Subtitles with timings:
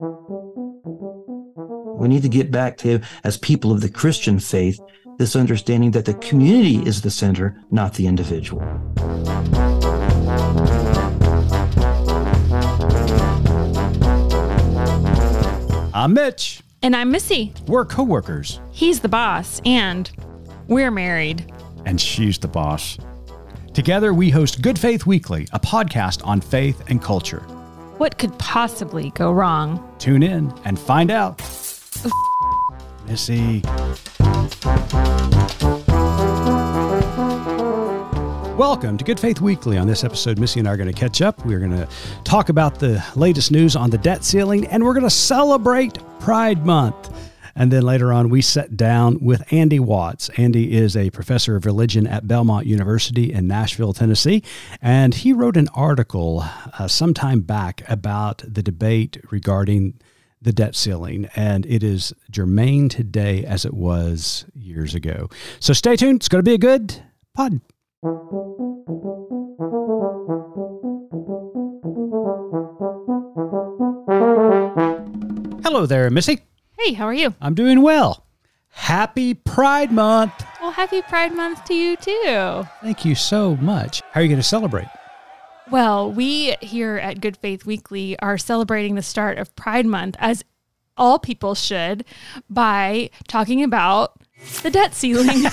[0.00, 0.06] We
[2.06, 4.78] need to get back to, as people of the Christian faith,
[5.18, 8.62] this understanding that the community is the center, not the individual.
[15.92, 16.60] I'm Mitch.
[16.80, 17.52] And I'm Missy.
[17.66, 18.60] We're coworkers.
[18.70, 20.08] He's the boss, and
[20.68, 21.52] we're married.
[21.86, 22.98] And she's the boss.
[23.74, 27.44] Together, we host Good Faith Weekly, a podcast on faith and culture.
[27.98, 29.84] What could possibly go wrong?
[29.98, 31.38] Tune in and find out.
[33.08, 33.62] Missy.
[38.56, 39.78] Welcome to Good Faith Weekly.
[39.78, 41.44] On this episode, Missy and I are going to catch up.
[41.44, 41.88] We're going to
[42.22, 46.64] talk about the latest news on the debt ceiling, and we're going to celebrate Pride
[46.64, 47.27] Month.
[47.58, 50.30] And then later on, we sat down with Andy Watts.
[50.36, 54.44] Andy is a professor of religion at Belmont University in Nashville, Tennessee.
[54.80, 56.44] And he wrote an article
[56.78, 60.00] uh, sometime back about the debate regarding
[60.40, 61.28] the debt ceiling.
[61.34, 65.28] And it is germane today as it was years ago.
[65.58, 66.20] So stay tuned.
[66.20, 67.02] It's going to be a good
[67.34, 67.60] pod.
[75.64, 76.38] Hello there, Missy.
[76.78, 77.34] Hey, how are you?
[77.40, 78.24] I'm doing well.
[78.68, 80.44] Happy Pride Month.
[80.60, 82.68] Well, happy Pride Month to you, too.
[82.82, 84.00] Thank you so much.
[84.12, 84.86] How are you going to celebrate?
[85.72, 90.44] Well, we here at Good Faith Weekly are celebrating the start of Pride Month, as
[90.96, 92.04] all people should,
[92.48, 94.17] by talking about
[94.62, 95.44] the debt ceiling.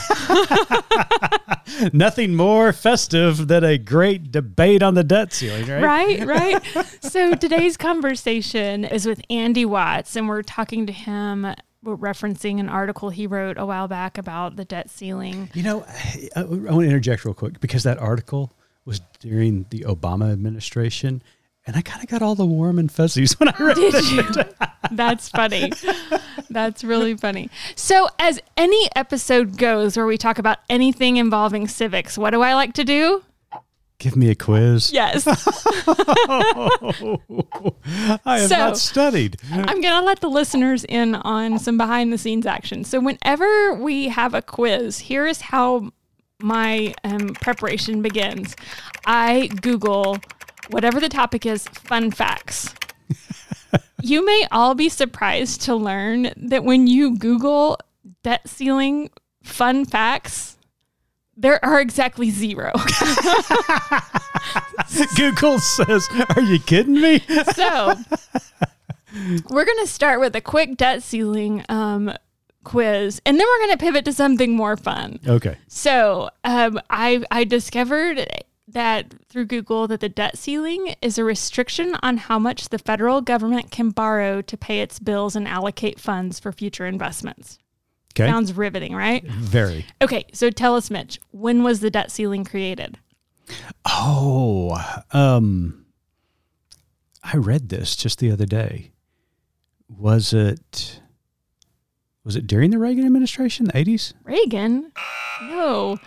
[1.93, 5.83] Nothing more festive than a great debate on the debt ceiling, right?
[5.83, 6.85] right, right.
[7.01, 11.47] so today's conversation is with Andy Watts, and we're talking to him.
[11.83, 15.49] We're referencing an article he wrote a while back about the debt ceiling.
[15.53, 18.53] You know, I, I want to interject real quick because that article
[18.85, 21.21] was during the Obama administration,
[21.67, 24.37] and I kind of got all the warm and fuzzies when I read Did it.
[24.37, 24.43] you?
[24.91, 25.71] That's funny.
[26.49, 27.49] That's really funny.
[27.75, 32.53] So, as any episode goes where we talk about anything involving civics, what do I
[32.53, 33.23] like to do?
[33.97, 34.91] Give me a quiz.
[34.91, 35.25] Yes.
[38.25, 39.37] I have So- not studied.
[39.51, 42.83] I'm going to let the listeners in on some behind the scenes action.
[42.83, 45.91] So, whenever we have a quiz, here is how
[46.41, 48.57] my um, preparation begins
[49.05, 50.17] I Google
[50.69, 52.73] whatever the topic is, fun facts.
[54.01, 57.77] You may all be surprised to learn that when you Google
[58.23, 59.09] debt ceiling
[59.43, 60.57] fun facts,
[61.37, 62.71] there are exactly zero.
[65.15, 67.19] Google says, "Are you kidding me?"
[67.53, 67.95] so
[69.49, 72.11] we're going to start with a quick debt ceiling um,
[72.63, 75.19] quiz, and then we're going to pivot to something more fun.
[75.27, 75.57] okay.
[75.67, 78.25] So um, I I discovered
[78.67, 83.21] that through Google that the debt ceiling is a restriction on how much the federal
[83.21, 87.59] government can borrow to pay its bills and allocate funds for future investments.
[88.13, 88.29] Okay.
[88.29, 89.25] Sounds riveting, right?
[89.27, 89.85] Very.
[90.01, 92.97] Okay, so tell us, Mitch, when was the debt ceiling created?
[93.83, 95.85] Oh, um,
[97.23, 98.91] I read this just the other day.
[99.87, 101.01] Was it?
[102.23, 104.15] Was it during the Reagan administration, the eighties?
[104.23, 104.91] Reagan?
[105.43, 105.97] No.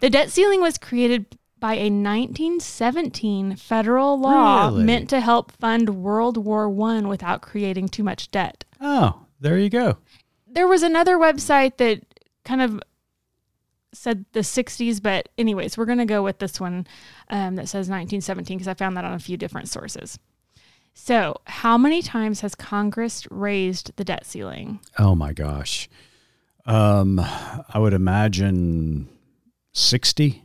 [0.00, 4.84] The debt ceiling was created by a 1917 federal law Really?
[4.84, 8.64] meant to help fund World War One without creating too much debt.
[8.80, 9.98] Oh, there you go.
[10.46, 12.02] There was another website that
[12.44, 12.80] kind of
[13.92, 16.86] said the 60s, but anyways, we're going to go with this one
[17.30, 20.18] um, that says 1917 because I found that on a few different sources.
[20.94, 24.80] So, how many times has Congress raised the debt ceiling?
[24.98, 25.88] Oh my gosh.
[26.66, 29.08] Um, I would imagine
[29.72, 30.44] sixty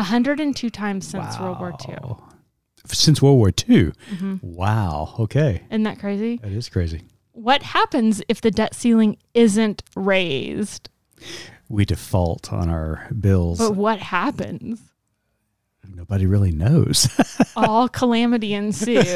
[0.00, 2.16] 102 times since World War II.
[2.86, 3.92] since World War II.
[4.10, 4.36] Mm-hmm.
[4.42, 5.14] Wow.
[5.18, 6.38] Okay, Isn't that crazy?
[6.38, 7.02] that is crazy.
[7.32, 10.88] What happens if the debt ceiling isn't raised?
[11.68, 13.58] We default on our bills.
[13.58, 14.80] But what happens?
[15.88, 17.08] Nobody really knows.
[17.56, 19.08] All calamity ensues.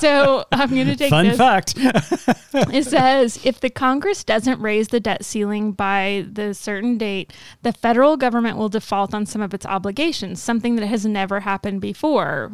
[0.00, 1.36] so I'm going to take Fun this.
[1.36, 1.74] fact.
[2.72, 7.32] It says if the Congress doesn't raise the debt ceiling by the certain date,
[7.62, 11.80] the federal government will default on some of its obligations, something that has never happened
[11.80, 12.52] before.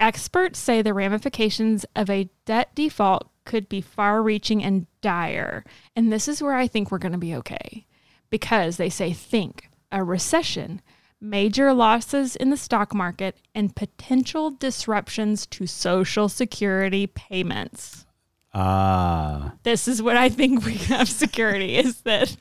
[0.00, 5.64] Experts say the ramifications of a debt default could be far reaching and dire.
[5.94, 7.86] And this is where I think we're going to be okay
[8.30, 10.80] because they say think a recession,
[11.20, 18.06] major losses in the stock market, and potential disruptions to Social Security payments.
[18.52, 22.36] Ah, this is what I think we have security is that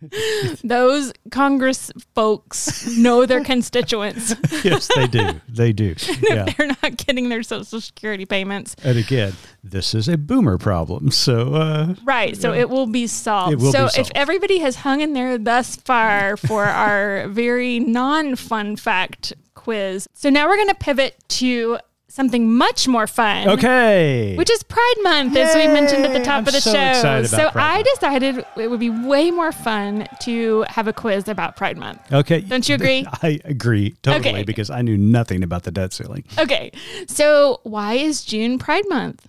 [0.64, 4.34] Those Congress folks know their constituents.
[4.64, 5.40] yes, they do.
[5.48, 5.94] They do.
[6.22, 6.44] Yeah.
[6.56, 8.76] They're not getting their Social Security payments.
[8.82, 11.10] And again, this is a boomer problem.
[11.10, 12.36] So, uh, Right.
[12.36, 13.52] So it will be solved.
[13.52, 17.80] It will so be if everybody has hung in there thus far for our very
[17.80, 20.06] non fun fact quiz.
[20.14, 23.48] So now we're going to pivot to something much more fun.
[23.48, 24.34] okay.
[24.36, 27.22] Which is Pride Month, as we mentioned at the top I'm of the so show.
[27.24, 31.76] so I decided it would be way more fun to have a quiz about Pride
[31.76, 32.00] Month.
[32.12, 32.40] okay.
[32.40, 33.06] Don't you agree?
[33.22, 34.42] I agree totally Okay.
[34.44, 36.24] because I knew nothing about the debt ceiling.
[36.38, 36.72] Okay.
[37.06, 39.28] So why is June Pride Month?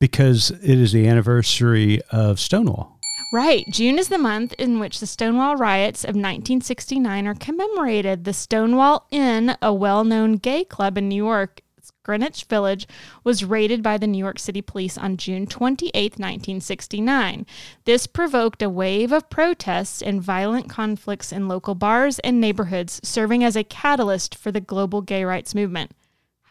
[0.00, 2.93] Because it is the anniversary of Stonewall.
[3.34, 3.68] Right.
[3.68, 8.22] June is the month in which the Stonewall riots of 1969 are commemorated.
[8.22, 11.60] The Stonewall Inn, a well known gay club in New York,
[12.04, 12.86] Greenwich Village,
[13.24, 17.44] was raided by the New York City police on June 28, 1969.
[17.84, 23.42] This provoked a wave of protests and violent conflicts in local bars and neighborhoods, serving
[23.42, 25.90] as a catalyst for the global gay rights movement.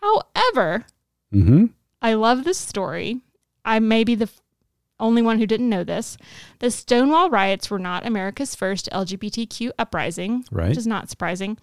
[0.02, 0.86] However,
[1.34, 1.68] Mm-hmm.
[2.02, 3.22] I love this story.
[3.64, 4.30] I may be the
[5.00, 6.18] only one who didn't know this.
[6.60, 10.70] The Stonewall riots were not America's first LGBTQ uprising, Right.
[10.70, 11.58] which is not surprising.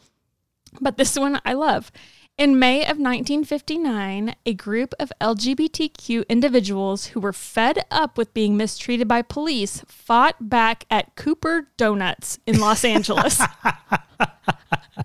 [0.80, 1.90] But this one I love.
[2.38, 8.56] In May of 1959, a group of LGBTQ individuals who were fed up with being
[8.56, 13.40] mistreated by police fought back at Cooper Donuts in Los Angeles.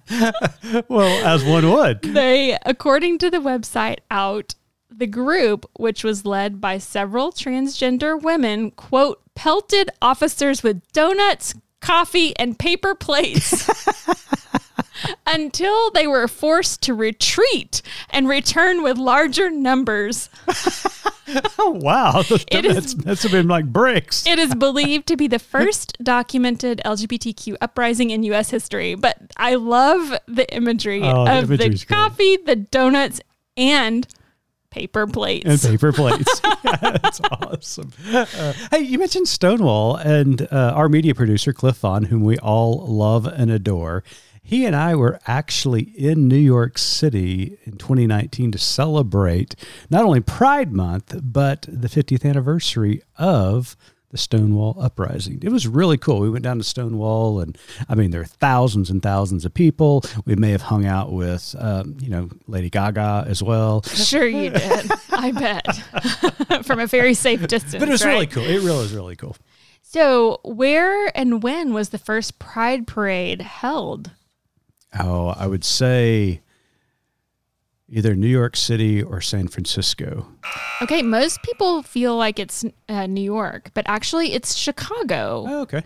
[0.87, 2.01] Well, as one would.
[2.01, 4.55] they, according to the website out,
[4.97, 12.35] the group, which was led by several transgender women, quote, pelted officers with donuts, coffee,
[12.37, 13.69] and paper plates
[15.27, 20.29] until they were forced to retreat and return with larger numbers.
[21.59, 22.21] Oh, wow.
[22.23, 24.25] Those It is- donuts must have been like bricks.
[24.25, 28.49] It is believed to be the first documented LGBTQ uprising in U.S.
[28.49, 31.87] history, but I love the imagery Oh, of the great.
[31.87, 33.19] coffee, the donuts,
[33.57, 34.07] and
[34.75, 35.45] paper plates.
[35.45, 36.41] and paper plates.
[36.63, 37.93] That's awesome.
[38.11, 38.25] Uh,
[38.71, 43.25] hey, you mentioned Stonewall and uh, our media producer, Cliff Vaughn, whom we all love
[43.25, 44.03] and adore.
[44.43, 49.55] He and I were actually in New York City in 2019 to celebrate
[49.89, 53.77] not only Pride Month, but the 50th anniversary of
[54.15, 55.39] the Stonewall Uprising.
[55.43, 56.21] It was really cool.
[56.21, 57.57] We went down to Stonewall, and
[57.89, 60.05] I mean, there are thousands and thousands of people.
[60.23, 63.81] We may have hung out with, um, you know, Lady Gaga as well.
[63.81, 64.89] Sure, you did.
[65.11, 66.65] I bet.
[66.65, 67.75] From a very safe distance.
[67.75, 68.13] But it was right?
[68.13, 68.43] really cool.
[68.43, 69.35] It really was really cool.
[69.81, 74.11] So, where and when was the first Pride Parade held?
[74.97, 76.39] Oh, I would say
[77.89, 80.27] either New York City or San Francisco.
[80.81, 85.45] Okay, most people feel like it's uh, New York, but actually it's Chicago.
[85.47, 85.83] Oh, okay.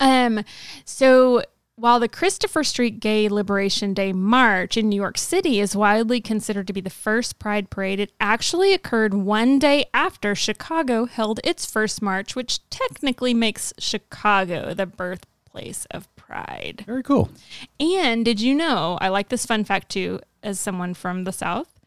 [0.00, 0.44] Um,
[0.84, 1.42] so
[1.76, 6.66] while the Christopher Street Gay Liberation Day March in New York City is widely considered
[6.66, 11.64] to be the first Pride Parade, it actually occurred one day after Chicago held its
[11.64, 16.82] first march, which technically makes Chicago the birthplace of Pride.
[16.84, 17.30] Very cool.
[17.78, 21.78] And did you know, I like this fun fact too, as someone from the South,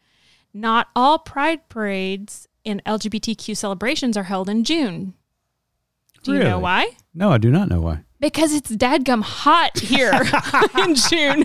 [0.54, 5.14] not all Pride parades and LGBTQ celebrations are held in June.
[6.22, 6.90] Do you know why?
[7.12, 8.04] No, I do not know why.
[8.22, 10.12] Because it's dadgum hot here
[10.78, 11.44] in June.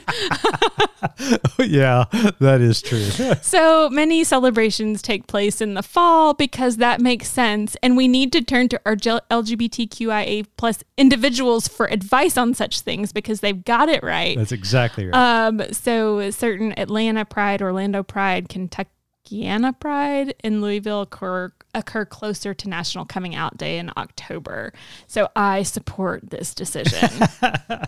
[1.59, 2.05] yeah,
[2.39, 3.09] that is true.
[3.41, 7.75] So many celebrations take place in the fall because that makes sense.
[7.81, 13.11] And we need to turn to our LGBTQIA plus individuals for advice on such things
[13.11, 14.37] because they've got it right.
[14.37, 15.47] That's exactly right.
[15.47, 22.69] Um, so certain Atlanta Pride, Orlando Pride, Kentuckiana Pride, and Louisville occur, occur closer to
[22.69, 24.73] National Coming Out Day in October.
[25.07, 27.27] So I support this decision.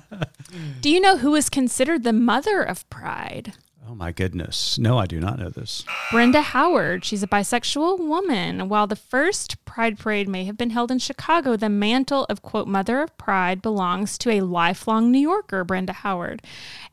[0.81, 3.53] Do you know who is considered the mother of Pride?
[3.89, 4.77] Oh my goodness.
[4.77, 5.83] No, I do not know this.
[6.11, 7.03] Brenda Howard.
[7.03, 8.69] She's a bisexual woman.
[8.69, 12.67] While the first Pride Parade may have been held in Chicago, the mantle of, quote,
[12.67, 16.43] Mother of Pride belongs to a lifelong New Yorker, Brenda Howard.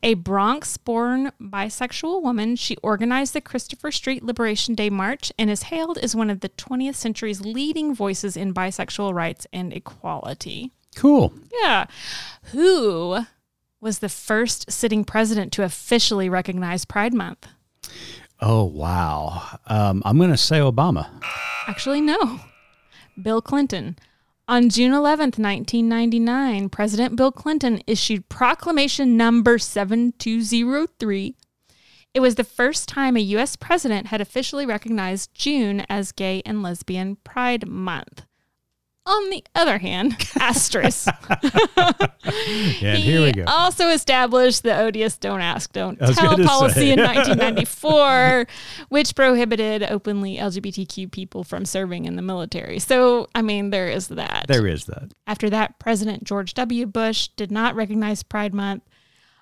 [0.01, 5.63] A Bronx born bisexual woman, she organized the Christopher Street Liberation Day March and is
[5.63, 10.71] hailed as one of the 20th century's leading voices in bisexual rights and equality.
[10.95, 11.31] Cool.
[11.61, 11.85] Yeah.
[12.53, 13.19] Who
[13.79, 17.47] was the first sitting president to officially recognize Pride Month?
[18.39, 19.59] Oh, wow.
[19.67, 21.09] Um, I'm going to say Obama.
[21.67, 22.39] Actually, no.
[23.21, 23.97] Bill Clinton.
[24.47, 31.35] On June 11th, 1999, President Bill Clinton issued Proclamation Number 7203.
[32.13, 33.55] It was the first time a U.S.
[33.55, 38.23] president had officially recognized June as Gay and Lesbian Pride Month.
[39.07, 41.07] On the other hand, asterisk.
[42.25, 43.45] and here we go.
[43.47, 46.91] also established the odious "Don't Ask, Don't Tell" policy say.
[46.91, 48.47] in 1994,
[48.89, 52.79] which prohibited openly LGBTQ people from serving in the military.
[52.79, 54.45] So, I mean, there is that.
[54.49, 55.13] There is that.
[55.25, 56.85] After that, President George W.
[56.85, 58.83] Bush did not recognize Pride Month.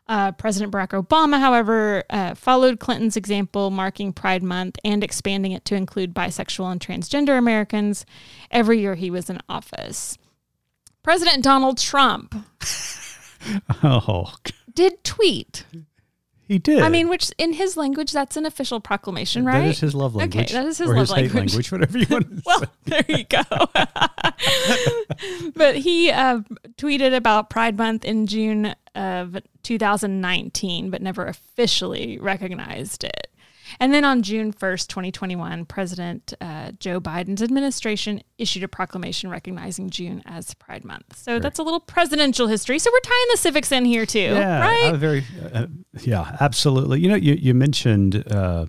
[0.08, 5.66] Uh, President Barack Obama, however, uh, followed Clinton's example, marking Pride Month and expanding it
[5.66, 8.06] to include bisexual and transgender Americans
[8.52, 10.18] every year he was in office.
[11.02, 12.36] President Donald Trump
[13.84, 14.34] Oh,
[14.74, 15.66] did tweet.
[16.48, 16.82] he did.
[16.82, 19.62] I mean, which in his language, that's an official proclamation, right?
[19.62, 21.34] That is his love Okay, that is his love his language.
[21.56, 22.68] language, whatever you want to well, say.
[22.86, 23.42] there you go.
[25.56, 26.40] but he uh,
[26.78, 33.28] tweeted about Pride Month in June of 2019, but never officially recognized it.
[33.80, 39.90] And then on June 1st, 2021, President uh, Joe Biden's administration issued a proclamation recognizing
[39.90, 41.18] June as Pride Month.
[41.18, 42.78] So that's a little presidential history.
[42.78, 44.94] So we're tying the civics in here too, Yeah, right?
[44.94, 45.24] uh, very.
[45.52, 45.66] Uh,
[46.02, 47.00] yeah, absolutely.
[47.00, 48.68] You know, you you mentioned uh,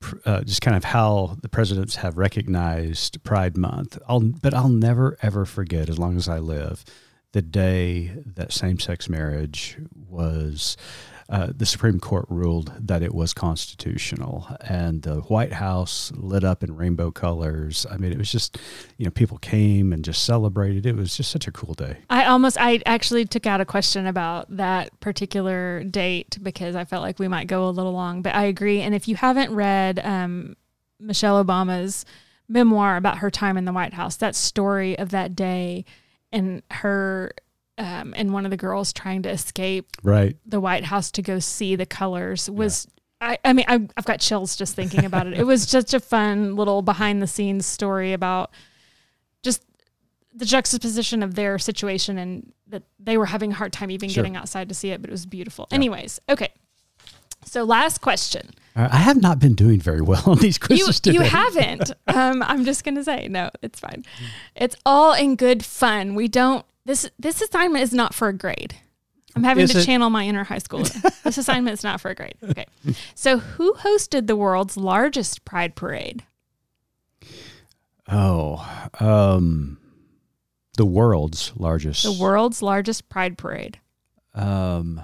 [0.00, 3.98] pr- uh, just kind of how the presidents have recognized Pride Month.
[4.06, 6.84] I'll, but I'll never ever forget, as long as I live,
[7.32, 10.76] the day that same-sex marriage was.
[11.28, 16.62] Uh, the Supreme Court ruled that it was constitutional, and the White House lit up
[16.62, 17.86] in rainbow colors.
[17.90, 18.58] I mean, it was just,
[18.98, 20.84] you know, people came and just celebrated.
[20.84, 21.96] It was just such a cool day.
[22.10, 27.02] I almost, I actually took out a question about that particular date because I felt
[27.02, 28.82] like we might go a little long, but I agree.
[28.82, 30.54] And if you haven't read um,
[31.00, 32.04] Michelle Obama's
[32.46, 35.86] memoir about her time in the White House, that story of that day
[36.32, 37.32] and her
[37.78, 40.36] um, and one of the girls trying to escape Right.
[40.46, 42.86] the White House to go see the colors was.
[43.20, 45.34] I, I mean, I've, I've got chills just thinking about it.
[45.38, 48.50] It was just a fun little behind the scenes story about
[49.44, 49.62] just
[50.34, 54.22] the juxtaposition of their situation and that they were having a hard time even Sure.
[54.24, 55.68] getting outside to see it, but it was beautiful.
[55.70, 56.48] Anyways, okay.
[57.44, 58.50] So last question.
[58.74, 61.14] Right, I have not been doing very well on these You quizzes today.
[61.14, 61.92] you haven't.
[62.06, 63.50] Um, I'm just gonna say no.
[63.62, 64.04] It's fine.
[64.54, 66.14] It's all in good fun.
[66.14, 66.64] We don't.
[66.84, 68.74] This this assignment is not for a grade.
[69.34, 69.84] I'm having Is to it?
[69.86, 71.22] channel my inner high schooler.
[71.22, 72.34] this assignment is not for a grade.
[72.42, 72.66] Okay.
[73.14, 76.22] So who hosted the world's largest pride parade?
[78.08, 79.78] Oh, um,
[80.76, 82.02] the world's largest.
[82.02, 83.78] The world's largest pride parade.
[84.34, 85.00] Um,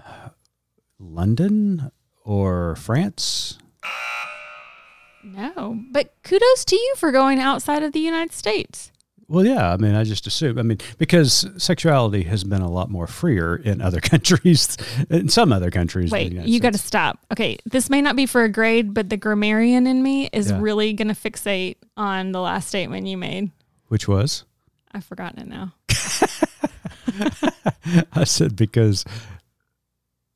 [0.99, 1.91] London
[2.29, 3.59] or France?
[5.25, 8.93] No, but kudos to you for going outside of the United States.
[9.29, 9.73] Well, yeah.
[9.73, 10.59] I mean, I just assume.
[10.59, 14.77] I mean, because sexuality has been a lot more freer in other countries,
[15.11, 16.11] in some other countries.
[16.11, 17.19] Wait, you got to stop.
[17.33, 20.61] Okay, this may not be for a grade, but the grammarian in me is Yeah.
[20.61, 23.51] really going to fixate on the last statement you made.
[23.89, 24.45] Which was?
[24.93, 25.75] I've forgotten it now.
[28.13, 29.05] I said because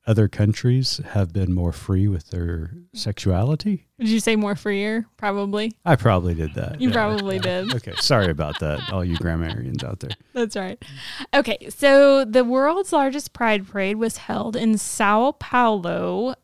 [0.07, 3.87] other countries have been more free with their sexuality.
[3.99, 5.07] Did you say more freer?
[5.17, 5.73] Probably.
[5.85, 6.81] I probably did that.
[6.81, 6.95] You yeah.
[6.95, 7.73] probably did.
[7.83, 10.11] Okay, sorry about that, all you grammarians out there.
[10.35, 10.83] That's right.
[11.35, 16.35] Okay, so the world's largest pride parade was held in Sao Paulo,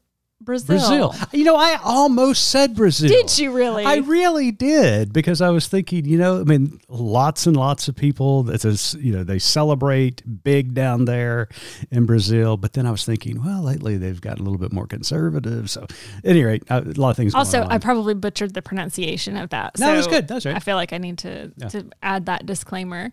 [0.49, 0.79] Brazil.
[1.11, 1.15] Brazil.
[1.33, 3.09] You know, I almost said Brazil.
[3.11, 3.85] Did you really?
[3.85, 7.95] I really did because I was thinking, you know, I mean, lots and lots of
[7.95, 8.49] people.
[8.51, 11.49] It's a, s- you know, they celebrate big down there
[11.91, 12.57] in Brazil.
[12.57, 15.71] But then I was thinking, well, lately they've gotten a little bit more conservative.
[15.71, 15.91] So, at
[16.25, 17.35] any rate, a lot of things.
[17.35, 19.79] also, I probably butchered the pronunciation of that.
[19.79, 20.29] No, that's so good.
[20.29, 20.57] That's right.
[20.57, 21.69] I feel like I need to, Yeah.
[21.69, 23.13] to add that disclaimer.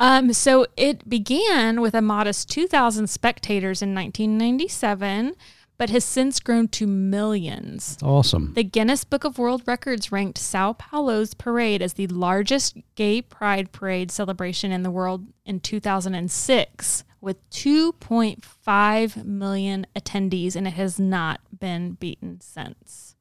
[0.00, 5.34] Um, so it began with a modest 2,000 spectators in 1997,
[5.82, 7.98] but has since grown to millions.
[8.04, 8.52] awesome.
[8.54, 13.72] The Guinness Book of World Records ranked Sao Paulo's parade as the largest gay pride
[13.72, 21.40] parade celebration in the world in 2006 with 2.5 million attendees, and it has not
[21.58, 23.16] been beaten since.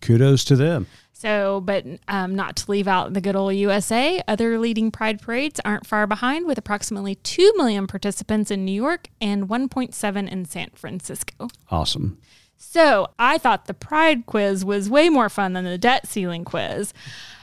[0.00, 0.86] Kudos to them.
[1.24, 5.58] So, but um, not to leave out the good old USA, other leading pride parades
[5.64, 10.68] aren't far behind with approximately 2 million participants in New York and 1.7 in San
[10.74, 11.48] Francisco.
[11.70, 12.18] Awesome.
[12.58, 16.92] So I thought the pride quiz was way more fun than the debt ceiling quiz.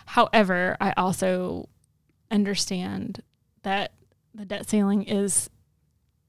[0.05, 1.67] However, I also
[2.29, 3.23] understand
[3.63, 3.93] that
[4.35, 5.50] the debt ceiling is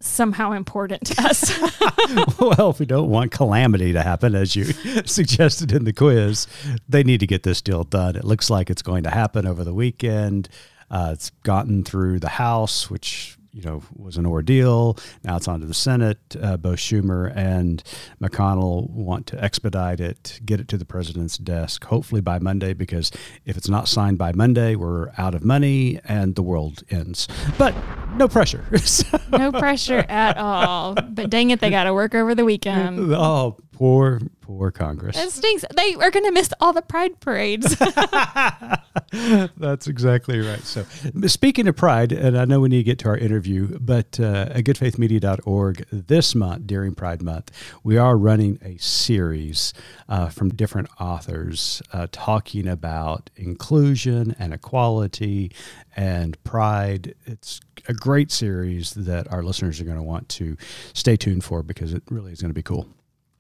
[0.05, 1.59] somehow important to us.
[2.39, 4.65] well, if we don't want calamity to happen, as you
[5.05, 6.47] suggested in the quiz,
[6.89, 8.17] they need to get this deal done.
[8.17, 10.49] It looks like it's going to happen over the weekend.
[10.91, 14.99] Uh, it's gotten through the House, which you know was an ordeal.
[15.25, 16.19] Now it's on to the Senate.
[16.41, 17.83] Uh, both Schumer and
[18.21, 22.73] McConnell want to expedite it, get it to the president's desk, hopefully by Monday.
[22.73, 23.11] Because
[23.45, 27.29] if it's not signed by Monday, we're out of money and the world ends.
[27.59, 27.75] But
[28.17, 28.65] no pressure.
[28.85, 29.21] so.
[29.31, 30.95] No pressure at all.
[30.95, 33.13] But dang it, they got to work over the weekend.
[33.23, 35.17] Oh, poor, poor Congress.
[35.17, 35.65] It stinks.
[35.75, 37.77] They are going to miss all the pride parades.
[39.57, 40.63] That's exactly right.
[40.63, 40.85] So,
[41.27, 44.49] speaking of pride, and I know we need to get to our interview, but uh,
[44.51, 47.51] at goodfaithmedia.org this month, during Pride Month,
[47.83, 49.75] we are running a series
[50.09, 55.53] uh, from different authors uh, talking about inclusion and equality
[55.97, 57.15] and pride.
[57.27, 60.57] It's a great series that our listeners are going to want to
[60.95, 62.89] stay tuned for because it really is going to be cool.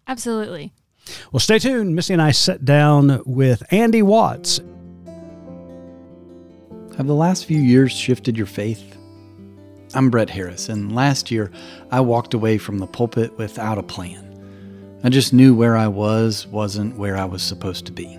[0.06, 0.73] Absolutely.
[1.32, 1.94] Well, stay tuned.
[1.94, 4.61] Missy and I sat down with Andy Watts.
[6.97, 8.97] Have the last few years shifted your faith?
[9.94, 11.50] I'm Brett Harris, and last year
[11.90, 14.28] I walked away from the pulpit without a plan.
[15.04, 18.18] I just knew where I was wasn't where I was supposed to be.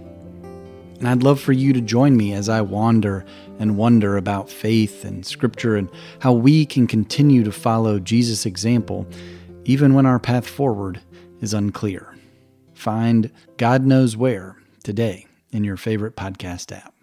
[0.99, 3.25] And I'd love for you to join me as I wander
[3.59, 9.07] and wonder about faith and Scripture and how we can continue to follow Jesus' example
[9.65, 10.99] even when our path forward
[11.43, 12.15] is unclear.
[12.73, 16.93] Find God Knows Where today in your favorite podcast app.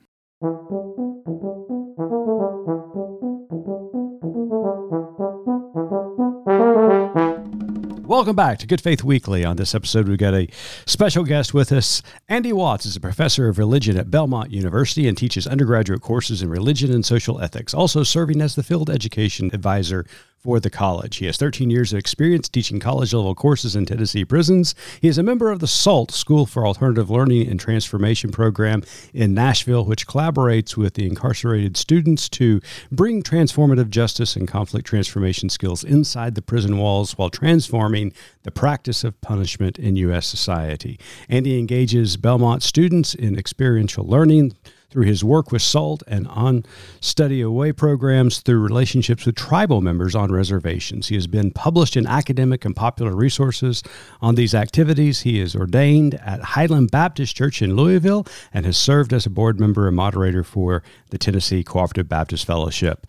[8.07, 9.45] Welcome back to Good Faith Weekly.
[9.45, 10.49] On this episode, we've got a
[10.85, 12.03] special guest with us.
[12.29, 16.51] Andy Watts is a professor of religion at Belmont University and teaches undergraduate courses in
[16.51, 20.05] religion and social ethics, also serving as the field education advisor
[20.41, 21.19] for the college.
[21.19, 24.75] He has 13 years of experience teaching college level courses in Tennessee prisons.
[25.01, 28.83] He is a member of the SALT School for Alternative Learning and Transformation program
[29.13, 35.51] in Nashville, which collaborates with the incarcerated students to bring transformative justice and conflict transformation
[35.51, 40.27] skills inside the prison walls while transforming the practice of punishment in U.S.
[40.27, 40.99] society.
[41.29, 44.55] And he engages Belmont students in experiential learning
[44.91, 46.65] through his work with SALT and on
[47.01, 51.09] study away programs through relationships with tribal members on reservations.
[51.09, 53.83] He has been published in academic and popular resources
[54.21, 55.21] on these activities.
[55.21, 59.61] He is ordained at Highland Baptist Church in Louisville and has served as a board
[59.61, 63.07] member and moderator for the Tennessee Cooperative Baptist Fellowship.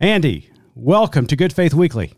[0.00, 2.12] Andy, welcome to Good Faith Weekly.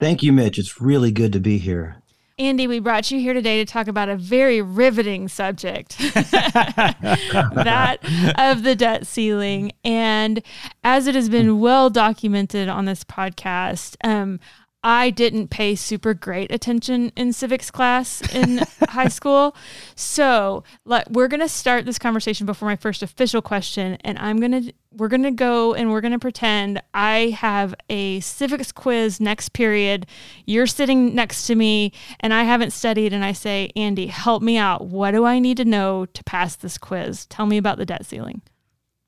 [0.00, 0.58] Thank you, Mitch.
[0.58, 1.96] It's really good to be here.
[2.40, 7.98] Andy, we brought you here today to talk about a very riveting subject that
[8.38, 9.72] of the debt ceiling.
[9.84, 10.40] And
[10.84, 14.38] as it has been well documented on this podcast, um,
[14.84, 19.56] I didn't pay super great attention in civics class in high school.
[19.96, 23.98] So let, we're going to start this conversation before my first official question.
[24.02, 27.74] And I'm going to, we're going to go and we're going to pretend I have
[27.90, 30.06] a civics quiz next period.
[30.46, 33.12] You're sitting next to me and I haven't studied.
[33.12, 34.86] And I say, Andy, help me out.
[34.86, 37.26] What do I need to know to pass this quiz?
[37.26, 38.42] Tell me about the debt ceiling.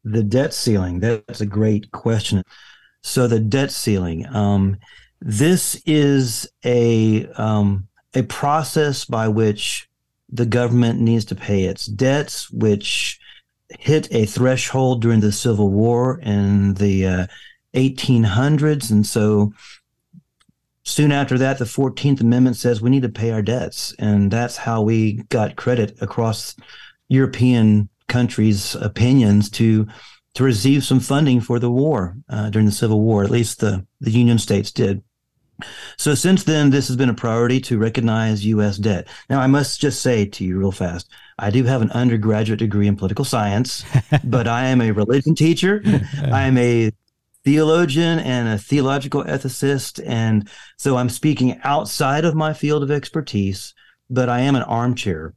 [0.03, 0.99] The debt ceiling.
[0.99, 2.43] That's a great question.
[3.03, 4.79] So the debt ceiling, um,
[5.21, 9.89] this is a um, a process by which
[10.29, 13.19] the government needs to pay its debts, which
[13.79, 17.27] hit a threshold during the Civil War in the uh,
[17.75, 19.53] 1800s, and so
[20.83, 24.57] soon after that, the 14th Amendment says we need to pay our debts, and that's
[24.57, 26.57] how we got credit across
[27.09, 29.87] European countries' opinions to
[30.33, 33.25] to receive some funding for the war uh, during the Civil War.
[33.25, 35.03] At least the the Union states did.
[35.97, 38.77] So since then, this has been a priority to recognize U.S.
[38.77, 39.09] debt.
[39.29, 42.87] Now, I must just say to you real fast, I do have an undergraduate degree
[42.87, 43.85] in political science,
[44.25, 45.83] but I am a religion teacher.
[46.23, 46.93] I am a
[47.45, 50.03] theologian and a theological ethicist.
[50.07, 53.75] And so I'm speaking outside of my field of expertise,
[54.09, 55.35] but I am an armchair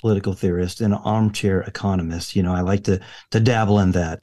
[0.00, 2.34] political theorist and an armchair economist.
[2.34, 3.00] You know, I like to
[3.32, 4.20] to dabble in that.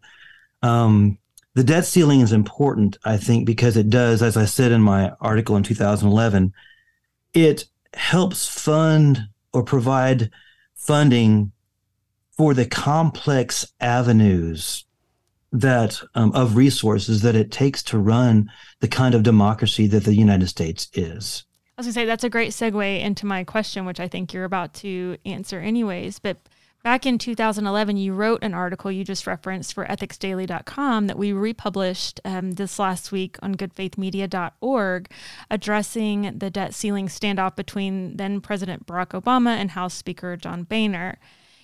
[0.64, 1.20] Um,
[1.58, 5.14] the debt ceiling is important, I think, because it does, as I said in my
[5.20, 6.54] article in 2011,
[7.34, 7.66] it
[7.96, 10.30] helps fund or provide
[10.76, 11.52] funding
[12.30, 14.86] for the complex avenues
[15.52, 20.14] that um, of resources that it takes to run the kind of democracy that the
[20.14, 21.44] United States is.
[21.76, 24.44] I was gonna say that's a great segue into my question, which I think you're
[24.44, 26.20] about to answer anyways.
[26.20, 26.38] But
[26.88, 32.22] Back in 2011, you wrote an article you just referenced for ethicsdaily.com that we republished
[32.24, 35.12] um, this last week on goodfaithmedia.org,
[35.52, 41.20] addressing the debt ceiling standoff between then President Barack Obama and House Speaker John Boehner.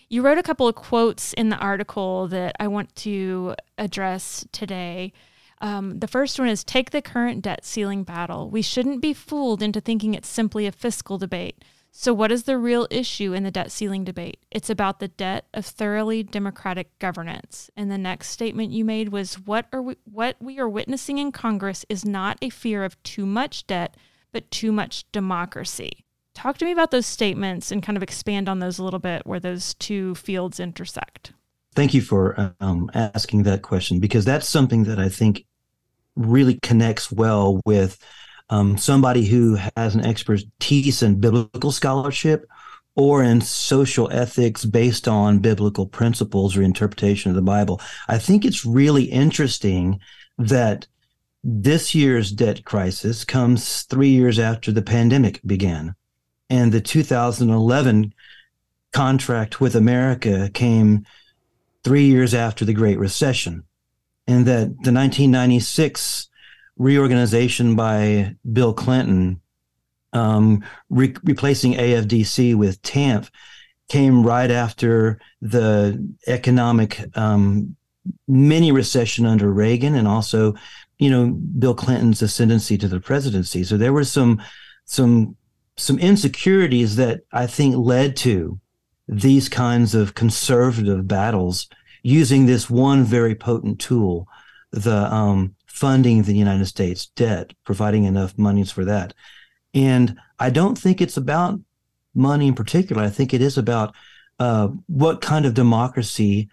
[0.10, 5.14] You wrote a couple of quotes in the article that I want to address today.
[5.62, 8.50] Um, the first one is take the current debt ceiling battle.
[8.50, 11.64] We shouldn't be fooled into thinking it's simply a fiscal debate.
[11.96, 14.40] So, what is the real issue in the debt ceiling debate?
[14.50, 17.70] It's about the debt of thoroughly democratic governance.
[17.78, 21.32] And the next statement you made was what are we, what we are witnessing in
[21.32, 23.96] Congress is not a fear of too much debt,
[24.32, 26.04] but too much democracy.
[26.34, 29.28] Talk to me about those statements and kind of expand on those a little bit
[29.28, 31.34] where those two fields intersect.
[31.76, 35.46] Thank you for um, asking that question because that's something that I think
[36.16, 38.04] really connects well with
[38.50, 42.46] um, somebody who has an expertise in biblical scholarship
[42.96, 47.82] or in social ethics based on biblical principles or interpretation of the Bible.
[48.08, 50.00] I think it's really interesting
[50.38, 50.86] that
[51.44, 55.96] this year's debt crisis comes three years after the pandemic began.
[56.50, 58.14] And the 2011
[58.94, 61.06] contract with America came
[61.84, 63.64] three years after the Great Recession.
[64.28, 66.30] And that the 1996
[66.78, 69.42] reorganization by Bill Clinton,
[70.14, 73.30] um, re- replacing AFDC with TANF,
[73.90, 77.76] came right after the economic um,
[78.28, 80.54] mini recession under Reagan, and also,
[81.00, 83.64] you know, Bill Clinton's ascendancy to the presidency.
[83.64, 84.42] So there were some
[84.86, 85.36] some
[85.76, 88.60] some insecurities that I think led to
[89.08, 91.68] these kinds of conservative battles
[92.04, 94.28] using this one very potent tool,
[94.72, 99.12] the um, funding the United States debt, providing enough monies for that.
[99.74, 101.60] And I don't think it's about
[102.14, 103.02] money in particular.
[103.02, 103.96] I think it is about
[104.38, 106.48] uh, what kind of democracy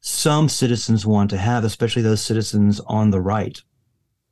[0.00, 3.62] some citizens want to have, especially those citizens on the right.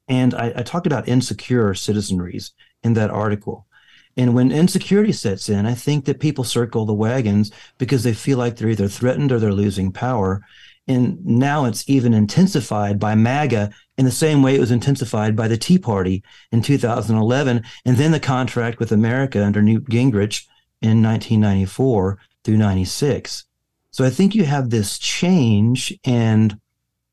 [0.08, 2.50] And I, I talked about insecure citizenries
[2.82, 3.68] in that article.
[4.16, 8.38] And when insecurity sets in, I think that people circle the wagons because they feel
[8.38, 10.42] like they're either threatened or they're losing power.
[10.86, 15.48] And now it's even intensified by MAGA in the same way it was intensified by
[15.48, 20.46] the Tea Party in 2011, and then the contract with America under Newt Gingrich
[20.82, 23.44] in 1994 through 96.
[23.90, 26.58] So I think you have this change, and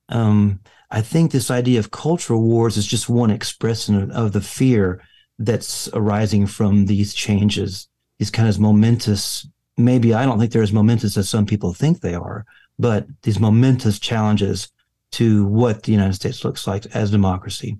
[0.09, 5.01] um, I think this idea of cultural wars is just one expression of, the fear
[5.39, 7.87] that's arising from these changes,
[8.19, 9.47] these kind of momentous.
[9.77, 12.45] Maybe I don't think they're as momentous as some people think they are,
[12.81, 14.69] but these momentous challenges
[15.11, 17.79] to what the United States looks like as democracy.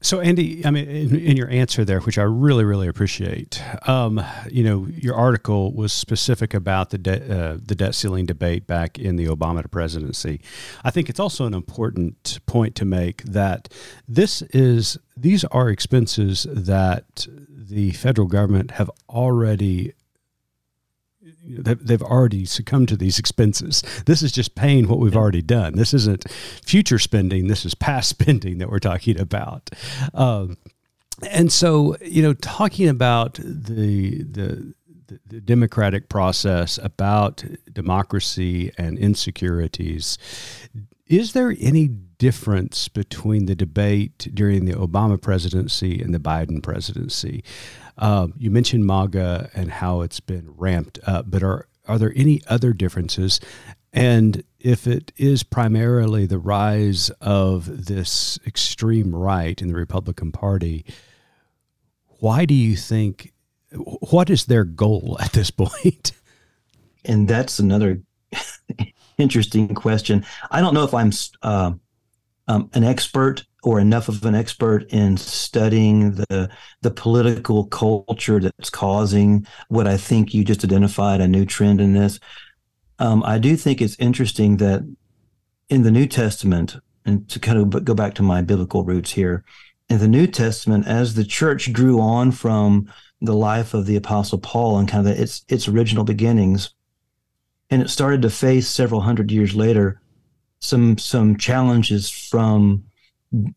[0.00, 4.24] So, Andy, I mean, in, in, your answer there, which I really, really appreciate, um,
[4.48, 9.16] you know, your article was specific about the uh, the debt ceiling debate back in
[9.16, 10.40] the Obama presidency.
[10.84, 13.68] I think it's also an important point to make that
[14.06, 19.94] this is these are expenses that the federal government have already
[21.48, 23.82] they've already succumbed to these expenses.
[24.06, 25.74] This is just paying what we've already done.
[25.74, 27.48] This isn't future spending.
[27.48, 29.70] This is past spending that we're talking about.
[30.14, 30.56] Um,
[31.28, 34.74] and so, you know, talking about the the
[35.26, 40.18] the democratic process, about democracy and insecurities,
[41.06, 47.42] is there any difference between the debate during the Obama presidency and the Biden presidency?
[47.98, 52.42] Um, you mentioned MAGA and how it's been ramped up, but are are there any
[52.46, 53.40] other differences?
[53.92, 60.84] And if it is primarily the rise of this extreme right in the Republican Party,
[62.20, 63.32] why do you think?
[63.72, 66.12] What is their goal at this point?
[67.04, 68.02] And that's another
[69.18, 70.24] interesting question.
[70.50, 71.10] I don't know if I'm
[71.42, 71.72] uh,
[72.48, 78.70] um, an expert or enough of an expert in studying the the political culture that's
[78.70, 82.18] causing what I think you just identified a new trend in this.
[82.98, 84.82] Um, I do think it's interesting that
[85.68, 89.44] in the New Testament, and to kind of go back to my biblical roots here,
[89.88, 94.38] in the New Testament, as the church grew on from the life of the Apostle
[94.38, 96.70] Paul and kind of its its original beginnings,
[97.70, 100.00] and it started to face several hundred years later
[100.60, 102.84] some some challenges from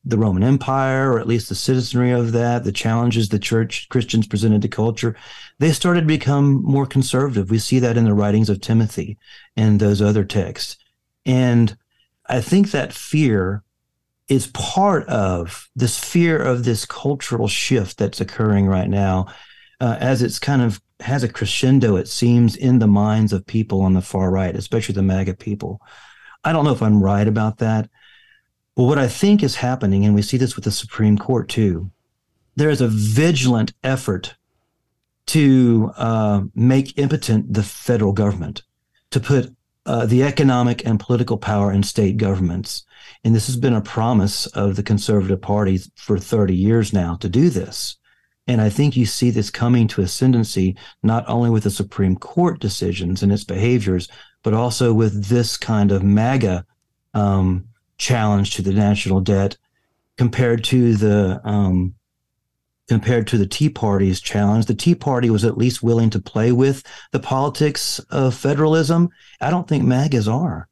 [0.03, 4.27] the Roman Empire, or at least the citizenry of that, the challenges the church Christians
[4.27, 5.15] presented to culture,
[5.59, 7.49] they started to become more conservative.
[7.49, 9.17] We see that in the writings of Timothy
[9.55, 10.77] and those other texts.
[11.25, 11.77] And
[12.27, 13.63] I think that fear
[14.27, 19.27] is part of this fear of this cultural shift that's occurring right now,
[19.79, 23.81] uh, as it's kind of has a crescendo, it seems, in the minds of people
[23.81, 25.81] on the far right, especially the MAGA people.
[26.43, 27.89] I don't know if I'm right about that.
[28.75, 31.91] But what I think is happening, and we see this with the Supreme Court too,
[32.55, 34.35] there is a vigilant effort
[35.27, 38.63] to uh, make impotent the federal government,
[39.11, 39.53] to put
[39.85, 42.85] uh, the economic and political power in state governments.
[43.23, 47.29] And this has been a promise of the Conservative Party for 30 years now to
[47.29, 47.97] do this.
[48.47, 52.59] And I think you see this coming to ascendancy not only with the Supreme Court
[52.59, 54.09] decisions and its behaviors,
[54.43, 56.65] but also with this kind of MAGA
[57.13, 59.57] um, challenge to the national debt
[60.17, 61.95] compared to the um,
[62.87, 64.65] compared to the Tea Party's challenge.
[64.65, 69.09] The Tea Party was at least willing to play with the politics of federalism.
[69.39, 70.67] I don't think MAGAs are.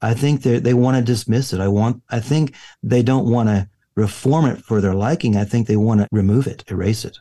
[0.00, 1.60] I think they they want to dismiss it.
[1.60, 2.02] I want.
[2.10, 5.36] I think they don't want to reform it for their liking.
[5.36, 7.18] I think they want to remove it, erase it.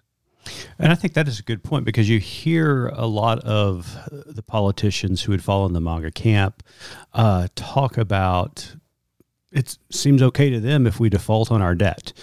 [0.80, 4.44] And I think that is a good point because you hear a lot of the
[4.44, 6.64] politicians who would fall in the MAGA camp
[7.14, 8.76] uh, talk about
[9.52, 12.14] it seems okay to them if we default on our debt.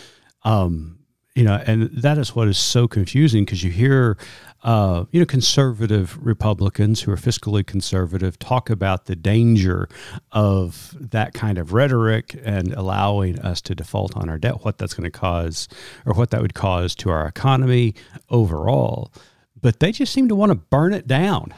[0.45, 0.99] Um,
[1.35, 4.17] you know, and that is what is so confusing because you hear,
[4.65, 9.89] uh, you know, conservative Republicans who are fiscally conservative talk about the danger
[10.33, 14.95] of that kind of rhetoric and allowing us to default on our debt, what that's
[14.95, 15.69] going to cause,
[16.05, 17.95] or what that would cause to our economy
[18.31, 19.13] overall.
[19.61, 21.55] But they just seem to want to burn it down.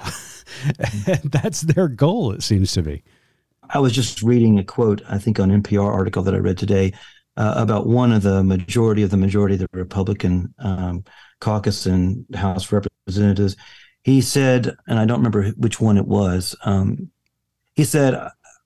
[1.24, 3.02] that's their goal, it seems to be.
[3.72, 6.92] I was just reading a quote, I think, on NPR article that I read today
[7.36, 11.04] uh, about one of the majority of the majority of the Republican um,
[11.40, 13.56] caucus in House of Representatives.
[14.02, 16.56] He said, and I don't remember which one it was.
[16.64, 17.10] Um,
[17.74, 18.14] he said,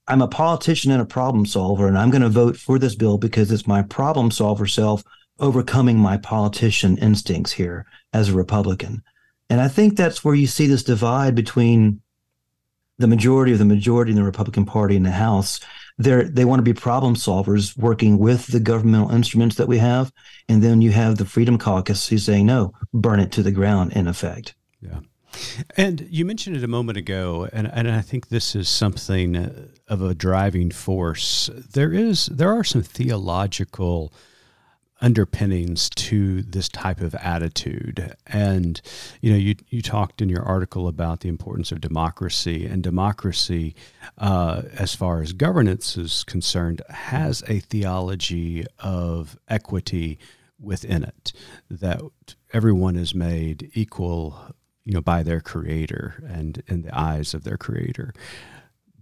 [0.07, 3.19] "I'm a politician and a problem solver, and I'm going to vote for this bill
[3.19, 5.03] because it's my problem solver self
[5.41, 9.03] overcoming my politician instincts here as a Republican."
[9.51, 12.01] And I think that's where you see this divide between
[12.99, 15.61] the majority of the majority in the Republican Party in the House
[15.98, 20.12] they they want to be problem solvers working with the governmental instruments that we have
[20.48, 23.92] and then you have the freedom caucus who's saying no burn it to the ground
[23.92, 24.54] in effect.
[24.80, 25.00] Yeah.
[25.76, 29.66] And you mentioned it a moment ago and, and i think this is something uh,
[29.88, 31.50] of a driving force.
[31.54, 34.12] There is there are some theological
[35.05, 38.17] underpinnings to this type of attitude.
[38.27, 38.81] And
[39.21, 43.75] you know, you you talked in your article about the importance of democracy, and democracy,
[44.17, 50.19] uh, as far as governance is concerned, has a theology of equity
[50.59, 51.33] within it
[51.71, 52.01] that
[52.55, 57.59] everyone is made equal you know by their creator and in the eyes of their
[57.59, 58.14] creator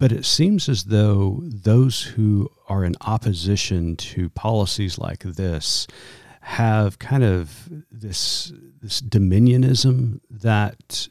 [0.02, 5.86] but it seems as though those who are in opposition to policies like this
[6.40, 11.06] have kind of this this dominionism that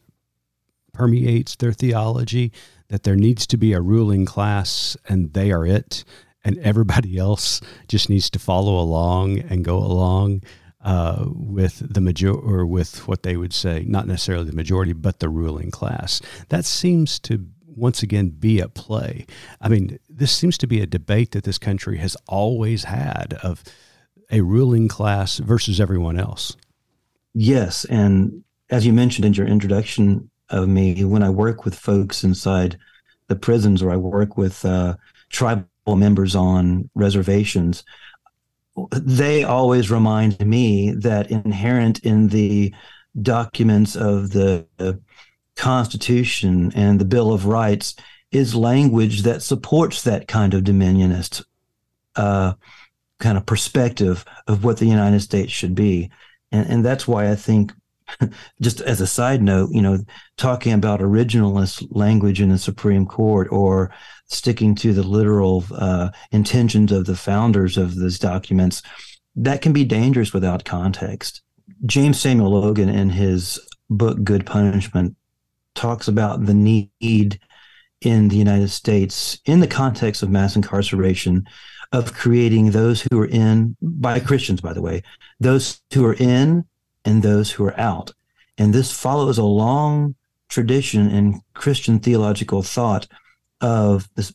[0.92, 2.52] permeates their theology
[2.90, 6.04] that there needs to be a ruling class and they are it
[6.44, 10.44] and everybody else just needs to follow along and go along
[10.84, 15.20] uh, with the major or with what they would say not necessarily the majority but
[15.20, 16.22] the ruling class.
[16.50, 19.26] That seems to once again be at play.
[19.60, 23.64] I mean, this seems to be a debate that this country has always had of
[24.32, 26.56] a ruling class versus everyone else.
[27.34, 27.86] Yes.
[27.86, 32.78] And as you mentioned in your introduction of me, when I work with folks inside
[33.28, 34.96] the prisons or I work with uh,
[35.30, 37.84] tribal members on reservations,
[38.92, 42.74] they always remind me that inherent in the
[43.22, 44.66] documents of the
[45.56, 47.96] Constitution and the Bill of Rights
[48.32, 51.44] is language that supports that kind of dominionist
[52.16, 52.54] uh,
[53.20, 56.10] kind of perspective of what the United States should be.
[56.52, 57.74] And, and that's why I think,
[58.62, 60.00] just as a side note, you know,
[60.38, 63.94] talking about originalist language in the Supreme Court or
[64.28, 68.82] sticking to the literal uh, intentions of the founders of these documents,
[69.36, 71.42] that can be dangerous without context.
[71.86, 73.60] James Samuel Logan, in his
[73.90, 75.16] book Good Punishment,
[75.76, 77.40] talks about the need
[78.02, 81.46] in the United States, in the context of mass incarceration,
[81.92, 85.04] of creating those who are in, by Christians, by the way,
[85.40, 86.66] those who are in
[87.06, 88.14] and those who are out.
[88.58, 90.16] And this follows a long
[90.50, 93.08] tradition in Christian theological thought
[93.60, 94.34] of this,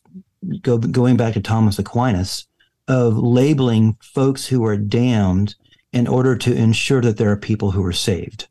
[0.61, 2.47] go, going back to Thomas Aquinas,
[2.87, 5.55] of labeling folks who are damned
[5.93, 8.46] in order to ensure that there are people who are saved.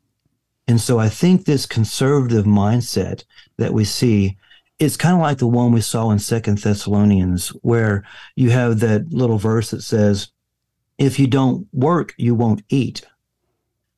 [0.67, 3.23] And so I think this conservative mindset
[3.57, 4.37] that we see
[4.79, 8.03] is kind of like the one we saw in Second Thessalonians, where
[8.35, 10.29] you have that little verse that says,
[10.97, 13.05] "If you don't work, you won't eat."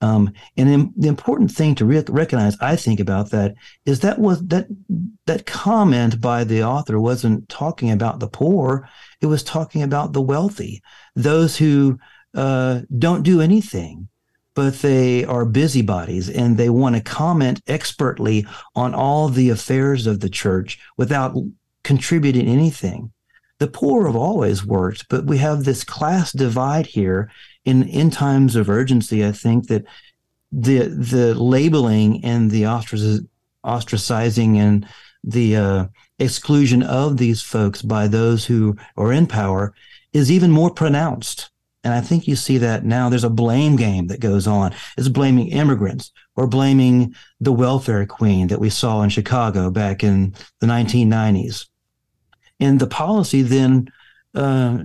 [0.02, 3.56] Um, and the important thing to re- recognize, I think, about that
[3.86, 4.68] is that was that
[5.26, 8.88] that comment by the author wasn't talking about the poor;
[9.22, 10.82] it was talking about the wealthy,
[11.16, 12.00] those who
[12.36, 14.08] uh, don't do anything
[14.60, 18.46] but they are busybodies and they want to comment expertly
[18.76, 21.34] on all the affairs of the church without
[21.86, 23.10] contributing anything.
[23.60, 27.32] The poor have always worked, but we have this class divide here
[27.64, 29.26] in in times of urgency.
[29.26, 29.86] I think that
[30.52, 32.64] the the labeling and the
[33.64, 34.86] ostracizing and
[35.24, 35.86] the uh,
[36.20, 39.74] exclusion of these folks by those who are in power
[40.12, 41.50] is even more pronounced.
[41.84, 43.10] And I think you see that now.
[43.10, 44.74] There's a blame game that goes on.
[44.98, 50.36] It's blaming immigrants or blaming the welfare queen that we saw in Chicago back in
[50.60, 51.68] the 1990s.
[52.60, 53.90] And the policy then
[54.36, 54.80] uh,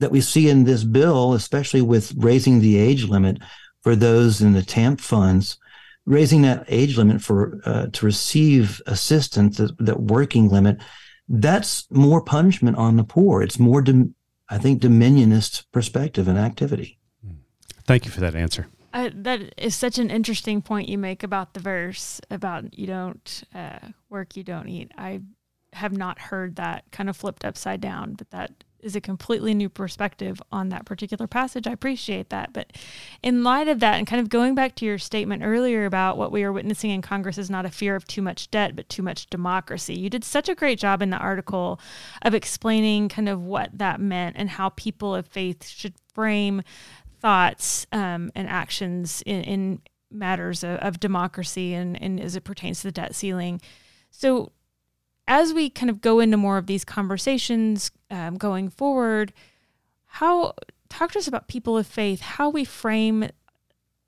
[0.00, 3.38] that we see in this bill, especially with raising the age limit
[3.82, 5.58] for those in the TANF funds,
[6.06, 10.78] raising that age limit for uh, to receive assistance, that, that, working limit,
[11.28, 13.42] that's more punishment on the poor.
[13.42, 13.84] It's more,
[14.48, 16.98] I think, dominionist perspective and activity.
[17.84, 18.66] Thank you for that answer.
[18.92, 23.44] Uh, that is such an interesting point you make about the verse about you don't
[23.54, 24.92] uh, work, you don't eat.
[24.96, 25.20] I
[25.74, 29.68] have not heard that kind of flipped upside down, but that is a completely new
[29.68, 31.66] perspective on that particular passage.
[31.66, 32.52] I appreciate that.
[32.52, 32.72] But
[33.22, 36.32] in light of that, and kind of going back to your statement earlier about what
[36.32, 39.02] we are witnessing in Congress is not a fear of too much debt, but too
[39.02, 41.80] much democracy, you did such a great job in the article
[42.22, 46.62] of explaining kind of what that meant and how people of faith should frame
[47.20, 52.80] thoughts um, and actions in, in matters of, of democracy and, and as it pertains
[52.80, 53.60] to the debt ceiling.
[54.10, 54.52] So,
[55.28, 59.32] as we kind of go into more of these conversations um, going forward,
[60.06, 60.54] how
[60.88, 63.28] talk to us about people of faith, how we frame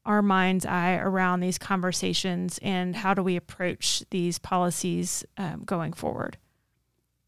[0.06, 5.92] our mind's eye around these conversations, and how do we approach these policies um, going
[5.92, 6.38] forward?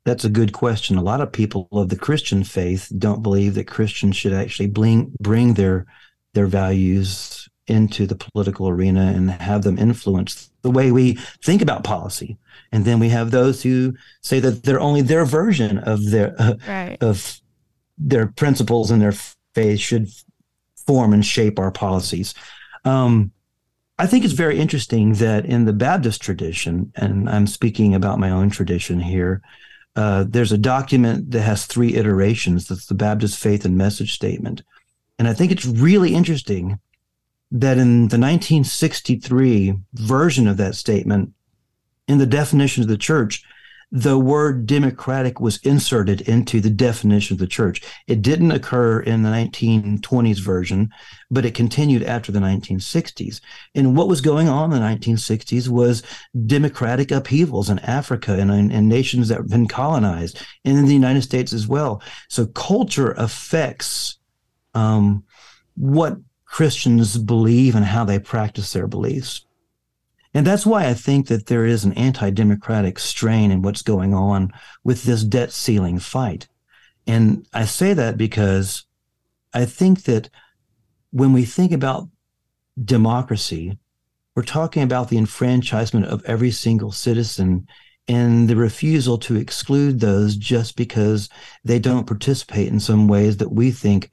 [0.04, 0.96] That's a good question.
[0.96, 5.14] A lot of people of the Christian faith don't believe that Christians should actually bring
[5.20, 5.86] bring their
[6.32, 11.84] their values into the political arena and have them influence the way we think about
[11.84, 12.38] policy.
[12.72, 16.54] And then we have those who say that they're only their version of their uh,
[16.66, 16.98] right.
[17.00, 17.40] of
[17.98, 19.14] their principles and their
[19.54, 20.08] faith should
[20.86, 22.34] form and shape our policies.
[22.84, 23.32] Um,
[23.98, 28.30] I think it's very interesting that in the Baptist tradition, and I'm speaking about my
[28.30, 29.42] own tradition here,
[29.94, 32.66] uh, there's a document that has three iterations.
[32.66, 34.62] That's the Baptist Faith and Message Statement.
[35.18, 36.80] And I think it's really interesting
[37.52, 41.32] that in the 1963 version of that statement,
[42.08, 43.44] in the definition of the church,
[43.94, 47.82] the word democratic was inserted into the definition of the church.
[48.06, 50.88] It didn't occur in the 1920s version,
[51.30, 53.42] but it continued after the 1960s.
[53.74, 56.02] And what was going on in the 1960s was
[56.46, 61.22] democratic upheavals in Africa and in, nations that have been colonized, and in the United
[61.22, 62.02] States as well.
[62.28, 64.16] So culture affects
[64.72, 65.24] um,
[65.74, 66.16] what
[66.52, 69.46] Christians believe and how they practice their beliefs.
[70.34, 74.12] And that's why I think that there is an anti democratic strain in what's going
[74.12, 74.52] on
[74.84, 76.48] with this debt ceiling fight.
[77.06, 78.84] And I say that because
[79.54, 80.28] I think that
[81.10, 82.10] when we think about
[82.84, 83.78] democracy,
[84.36, 87.66] we're talking about the enfranchisement of every single citizen
[88.08, 91.30] and the refusal to exclude those just because
[91.64, 94.10] they don't participate in some ways that we think,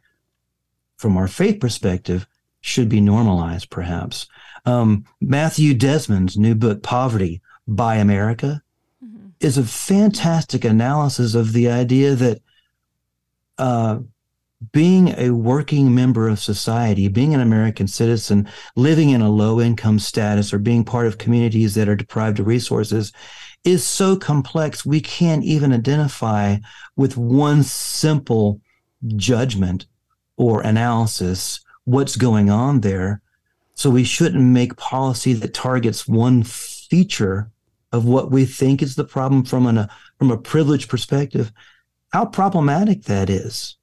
[0.99, 2.27] from our faith perspective,
[2.61, 4.27] should be normalized, perhaps.
[4.65, 8.61] Um, Matthew Desmond's new book, Poverty by America,
[9.03, 9.29] mm-hmm.
[9.39, 12.41] is a fantastic analysis of the idea that
[13.57, 13.99] uh,
[14.73, 19.99] being a working member of society, being an American citizen, living in a low income
[19.99, 23.13] status, or being part of communities that are deprived of resources
[23.63, 26.57] is so complex we can't even identify
[26.97, 28.59] with one simple
[29.15, 29.85] judgment
[30.39, 33.21] or analysis what's going on there
[33.79, 37.49] so we shouldn't make policy that targets one feature
[37.93, 41.49] of what we think is the problem from an, a from a privileged perspective.
[42.11, 43.77] How problematic that is.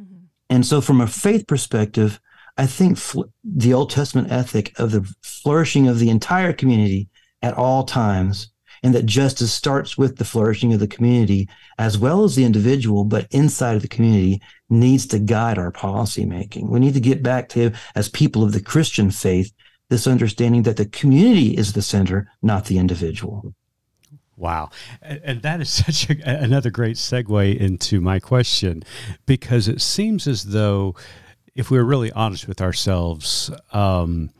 [0.00, 0.26] Mm-hmm.
[0.48, 2.20] And so, from a faith perspective,
[2.56, 7.08] I think fl- the Old Testament ethic of the flourishing of the entire community
[7.42, 8.52] at all times,
[8.84, 13.02] and that justice starts with the flourishing of the community as well as the individual,
[13.02, 14.40] but inside of the community
[14.72, 16.68] needs to guide our policy making.
[16.68, 19.52] We need to get back to, as people of the Christian faith,
[19.90, 23.54] this understanding that the community is the center, not the individual.
[24.36, 24.70] Wow.
[25.02, 28.82] And that is such a, another great segue into my question
[29.26, 30.96] because it seems as though,
[31.54, 34.30] if we're really honest with ourselves, um,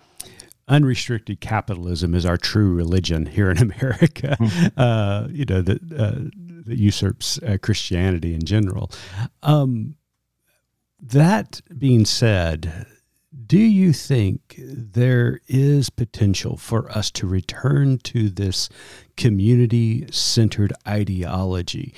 [0.66, 4.36] unrestricted capitalism is our true religion here in America.
[4.40, 4.80] Mm-hmm.
[4.80, 6.30] Uh, you know that uh,
[6.64, 8.90] that usurps uh, Christianity in general.
[9.42, 9.96] Um,
[11.02, 12.86] that being said,
[13.46, 18.68] do you think there is potential for us to return to this
[19.16, 21.92] community centered ideology?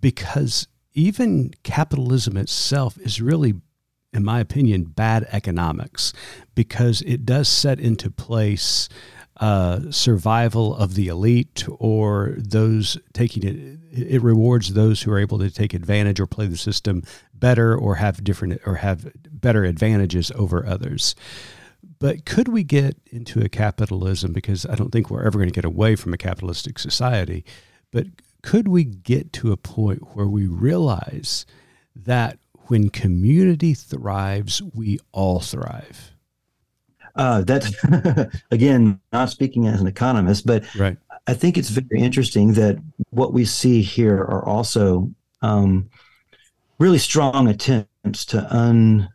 [0.00, 3.54] Because even capitalism itself is really,
[4.12, 6.12] in my opinion, bad economics
[6.54, 8.88] because it does set into place
[9.40, 13.78] uh, survival of the elite or those taking it.
[13.90, 17.96] It rewards those who are able to take advantage or play the system better or
[17.96, 21.14] have different or have better advantages over others.
[22.00, 24.32] But could we get into a capitalism?
[24.32, 27.44] Because I don't think we're ever going to get away from a capitalistic society.
[27.90, 28.06] But
[28.42, 31.44] could we get to a point where we realize
[31.96, 36.12] that when community thrives, we all thrive?
[37.18, 37.74] Uh, that's
[38.50, 40.96] again not speaking as an economist, but right.
[41.26, 42.78] I think it's very interesting that
[43.10, 45.10] what we see here are also
[45.42, 45.90] um,
[46.78, 49.08] really strong attempts to un,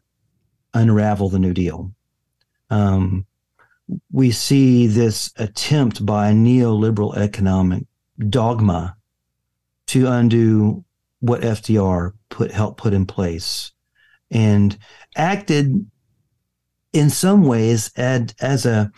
[0.73, 1.91] unravel the New Deal.
[2.69, 3.25] Um,
[4.11, 7.85] we see this attempt by neoliberal economic
[8.29, 8.95] dogma
[9.87, 10.83] to undo
[11.19, 13.71] what FDR put helped put in place,
[14.29, 14.77] and
[15.15, 15.89] acted
[16.93, 18.91] in some ways as, as a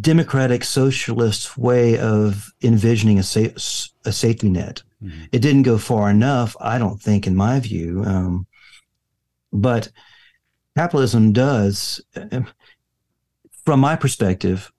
[0.00, 4.82] democratic socialist way of envisioning a, sa- a safety net.
[5.02, 5.24] Mm-hmm.
[5.32, 8.04] It didn't go far enough, I don't think, in my view.
[8.04, 8.46] Um,
[9.52, 9.90] but
[10.76, 12.00] capitalism does,
[13.64, 14.72] from my perspective,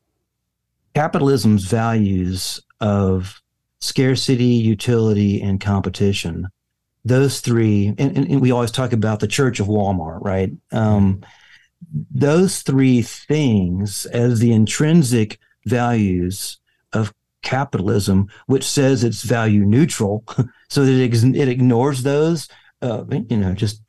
[0.94, 3.42] capitalism's values of
[3.80, 6.48] scarcity, utility, and competition.
[7.06, 10.52] Those three, and, and, we always talk about the church of Walmart, right?
[10.72, 11.22] Um,
[12.12, 16.60] those three things as the intrinsic values
[16.94, 17.14] of
[17.44, 20.24] capitalism, which says it's value neutral,
[20.70, 22.48] so that it, it ignores those,
[22.82, 23.82] uh, you know, just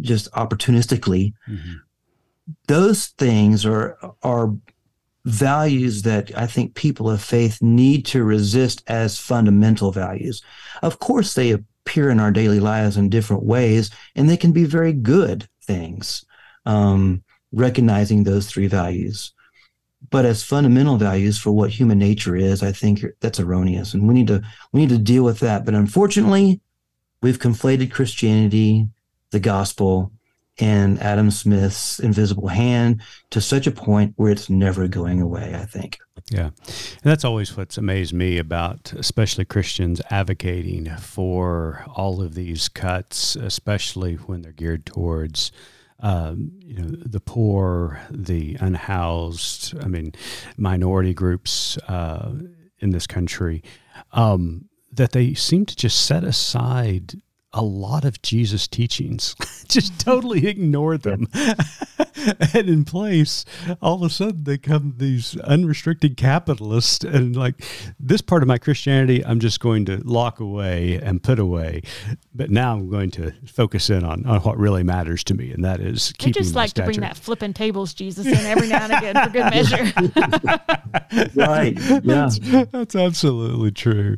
[0.00, 1.32] just opportunistically.
[1.48, 1.72] Mm-hmm.
[2.66, 4.54] Those things are are
[5.24, 10.42] values that I think people of faith need to resist as fundamental values.
[10.82, 14.64] Of course, they appear in our daily lives in different ways, and they can be
[14.64, 16.24] very good things
[16.66, 19.32] um, recognizing those three values.
[20.10, 24.14] But as fundamental values for what human nature is, I think that's erroneous, and we
[24.14, 24.42] need to
[24.72, 25.64] we need to deal with that.
[25.64, 26.60] But unfortunately,
[27.22, 28.88] we've conflated Christianity,
[29.30, 30.10] the gospel,
[30.58, 35.54] and Adam Smith's invisible hand to such a point where it's never going away.
[35.54, 35.98] I think.
[36.30, 36.46] Yeah.
[36.46, 43.36] And that's always what's amazed me about, especially Christians advocating for all of these cuts,
[43.36, 45.50] especially when they're geared towards
[46.02, 50.12] um, you know, the poor, the unhoused, I mean,
[50.56, 52.32] minority groups uh,
[52.78, 53.62] in this country,
[54.12, 57.20] um, that they seem to just set aside
[57.52, 59.34] a lot of Jesus' teachings,
[59.68, 61.28] just totally ignore them.
[62.54, 63.44] and in place,
[63.82, 67.64] all of a sudden they come these unrestricted capitalists, and like
[67.98, 71.82] this part of my Christianity, I'm just going to lock away and put away.
[72.34, 75.64] But now I'm going to focus in on, on what really matters to me, and
[75.64, 76.40] that is keeping.
[76.40, 76.86] I just like stature.
[76.86, 79.92] to bring that flipping tables Jesus in every now and again for good measure.
[81.34, 81.76] right.
[81.78, 82.00] Yeah.
[82.02, 82.38] That's,
[82.70, 84.16] that's absolutely true.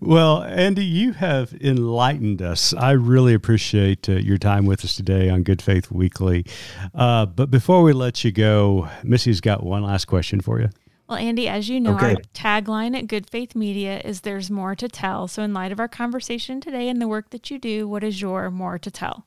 [0.00, 5.28] Well, Andy, you have enlightened us I really appreciate uh, your time with us today
[5.28, 6.46] on Good Faith Weekly.
[6.94, 10.70] Uh, but before we let you go, Missy's got one last question for you.
[11.08, 12.14] Well, Andy, as you know, okay.
[12.14, 15.28] our tagline at Good Faith Media is There's More to Tell.
[15.28, 18.22] So, in light of our conversation today and the work that you do, what is
[18.22, 19.26] your more to tell?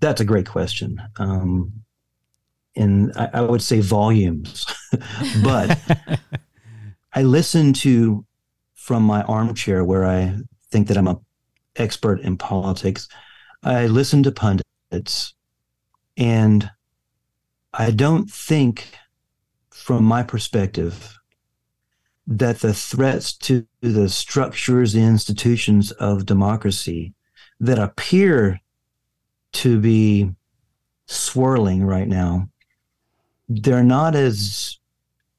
[0.00, 1.00] That's a great question.
[1.18, 1.84] Um,
[2.74, 4.66] and I, I would say volumes,
[5.44, 5.78] but
[7.14, 8.26] I listen to
[8.74, 10.36] from my armchair where I
[10.70, 11.20] think that I'm a
[11.76, 13.08] expert in politics.
[13.62, 15.34] I listen to pundits,
[16.16, 16.70] and
[17.72, 18.88] I don't think,
[19.70, 21.18] from my perspective,
[22.26, 27.14] that the threats to the structures, the institutions of democracy
[27.60, 28.60] that appear
[29.52, 30.30] to be
[31.06, 32.48] swirling right now,
[33.48, 34.78] they're not as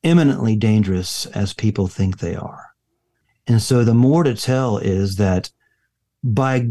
[0.04, 2.68] imminently dangerous as people think they are.
[3.48, 5.52] And so the more to tell is that
[6.26, 6.68] by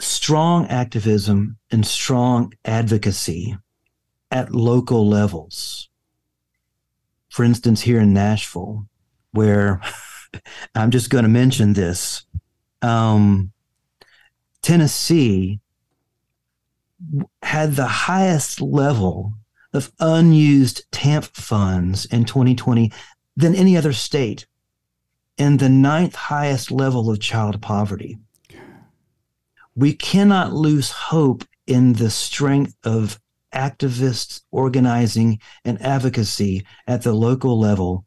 [0.00, 3.56] strong activism and strong advocacy
[4.30, 5.90] at local levels.
[7.28, 8.88] For instance, here in Nashville,
[9.32, 9.82] where
[10.74, 12.24] I'm just going to mention this,
[12.80, 13.52] um,
[14.62, 15.60] Tennessee
[17.42, 19.34] had the highest level
[19.74, 22.90] of unused TANF funds in 2020
[23.36, 24.46] than any other state
[25.38, 28.18] and the ninth highest level of child poverty.
[29.74, 33.20] We cannot lose hope in the strength of
[33.52, 38.04] activists organizing and advocacy at the local level,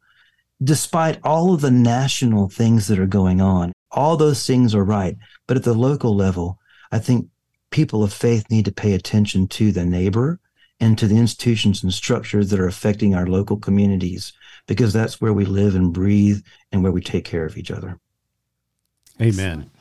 [0.64, 3.74] despite all of the national things that are going on.
[3.92, 5.18] All those things are right.
[5.48, 6.60] But at the local level,
[6.92, 7.28] I think
[7.72, 10.40] people of faith need to pay attention to the neighbor
[10.80, 14.34] and to the institutions and structures that are affecting our local communities
[14.68, 16.42] because that's where we live and breathe
[16.72, 18.00] and where we take care of each other.
[19.22, 19.72] Amen.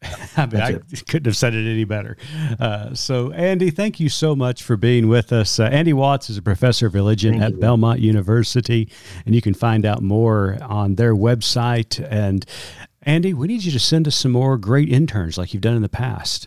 [0.36, 0.72] I, mean, I
[1.08, 2.16] couldn't have said it any better.
[2.60, 5.58] Uh, so, Andy, thank you so much for being with us.
[5.58, 7.58] Uh, Andy Watts is a professor of religion thank at you.
[7.58, 8.88] Belmont University,
[9.26, 12.04] and you can find out more on their website.
[12.10, 12.46] And,
[13.02, 15.82] Andy, we need you to send us some more great interns like you've done in
[15.82, 16.46] the past.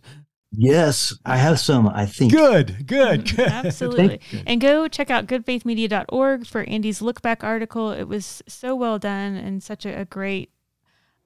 [0.52, 2.34] Yes, I have some, I think.
[2.34, 3.48] Good, good, good.
[3.48, 4.20] Absolutely.
[4.46, 7.92] and go check out goodfaithmedia.org for Andy's look back article.
[7.92, 10.52] It was so well done and such a, a great,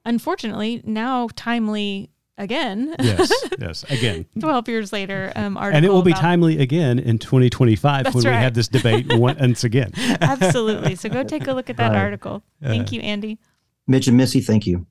[0.04, 2.94] unfortunately, now timely again.
[3.00, 4.26] yes, yes, again.
[4.38, 8.30] 12 years later, um, And it will be timely again in 2025 when right.
[8.30, 9.90] we have this debate once again.
[10.20, 10.94] Absolutely.
[10.94, 11.98] So go take a look at that right.
[11.98, 12.42] article.
[12.62, 13.38] Thank uh, you, Andy.
[13.88, 14.86] Mitch and Missy, thank you.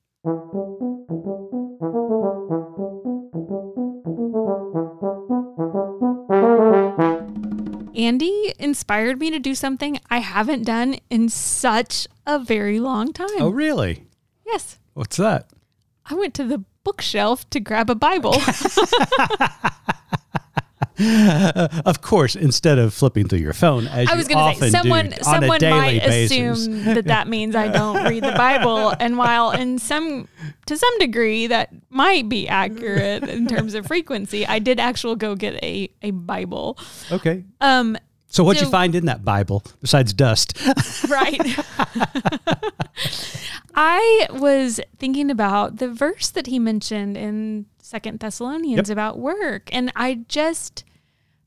[8.06, 13.28] Andy inspired me to do something I haven't done in such a very long time.
[13.40, 14.06] Oh, really?
[14.46, 14.78] Yes.
[14.94, 15.50] What's that?
[16.06, 18.36] I went to the bookshelf to grab a Bible.
[21.86, 25.14] of course, instead of flipping through your phone, as I was going to say, someone
[25.22, 26.32] someone might basis.
[26.32, 30.28] assume that that means I don't read the Bible, and while in some
[30.68, 35.36] to some degree that might be accurate in terms of frequency, I did actually go
[35.36, 36.78] get a a Bible.
[37.12, 37.44] Okay.
[37.60, 37.98] Um.
[38.36, 40.60] So what'd so, you find in that Bible besides dust?
[41.08, 41.40] right.
[43.74, 48.94] I was thinking about the verse that he mentioned in Second Thessalonians yep.
[48.94, 50.84] about work, and I just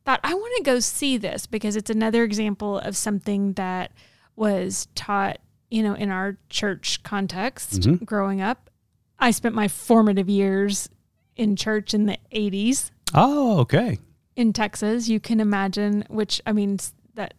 [0.07, 3.93] thought I want to go see this because it's another example of something that
[4.35, 8.03] was taught, you know, in our church context mm-hmm.
[8.03, 8.71] growing up.
[9.19, 10.89] I spent my formative years
[11.37, 12.93] in church in the 80s.
[13.13, 13.99] Oh, okay.
[14.39, 16.79] In Texas, you can imagine which I mean
[17.15, 17.35] that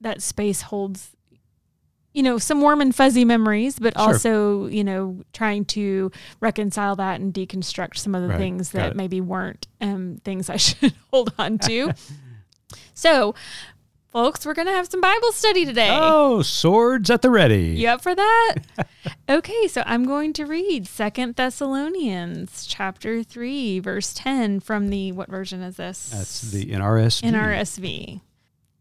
[0.00, 1.14] that space holds
[2.14, 4.06] you know, some warm and fuzzy memories, but sure.
[4.06, 8.38] also, you know, trying to reconcile that and deconstruct some of the right.
[8.38, 11.92] things that maybe weren't um, things I should hold on to.
[12.94, 13.34] so,
[14.14, 15.90] folks, we're going to have some Bible study today.
[15.90, 17.74] Oh, swords at the ready.
[17.76, 18.54] You up for that?
[19.28, 25.28] okay, so I'm going to read Second Thessalonians chapter 3, verse 10 from the, what
[25.28, 26.10] version is this?
[26.10, 27.30] That's the NRSV.
[27.32, 28.20] NRSV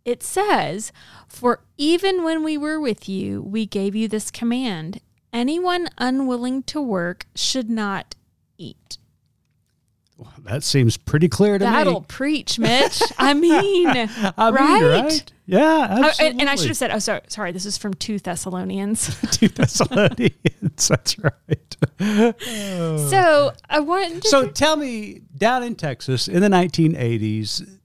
[0.05, 0.91] it says,
[1.27, 4.99] For even when we were with you, we gave you this command
[5.31, 8.15] anyone unwilling to work should not
[8.57, 8.97] eat.
[10.23, 11.83] Well, that seems pretty clear to That'll me.
[11.83, 13.01] That'll preach, Mitch.
[13.17, 14.81] I mean, I right?
[14.81, 15.31] Mean, right?
[15.45, 16.25] Yeah, absolutely.
[16.25, 19.19] Oh, and, and, I should have said, oh, sorry, sorry, this is from 2 Thessalonians.
[19.31, 21.75] 2 Thessalonians, that's right.
[23.09, 27.79] So I want So tell me, down in Texas in the 1980s,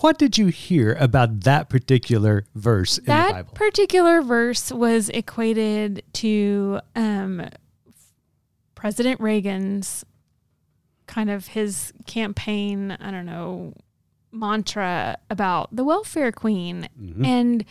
[0.00, 3.48] what did you hear about that particular verse in that the Bible?
[3.52, 7.48] That particular verse was equated to um,
[8.74, 10.04] President Reagan's
[11.06, 13.74] kind of his campaign, I don't know,
[14.32, 16.88] mantra about the welfare queen.
[17.00, 17.24] Mm-hmm.
[17.24, 17.64] And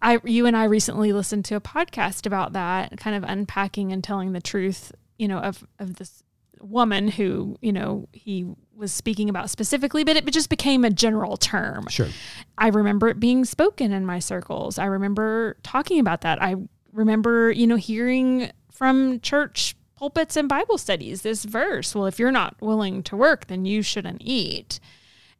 [0.00, 4.02] I you and I recently listened to a podcast about that, kind of unpacking and
[4.04, 6.22] telling the truth, you know, of of this
[6.60, 11.36] woman who, you know, he was speaking about specifically, but it just became a general
[11.36, 11.86] term.
[11.88, 12.08] Sure.
[12.56, 14.78] I remember it being spoken in my circles.
[14.78, 16.42] I remember talking about that.
[16.42, 16.56] I
[16.92, 21.94] remember, you know, hearing from church pulpits and Bible studies this verse.
[21.94, 24.78] Well, if you're not willing to work, then you shouldn't eat.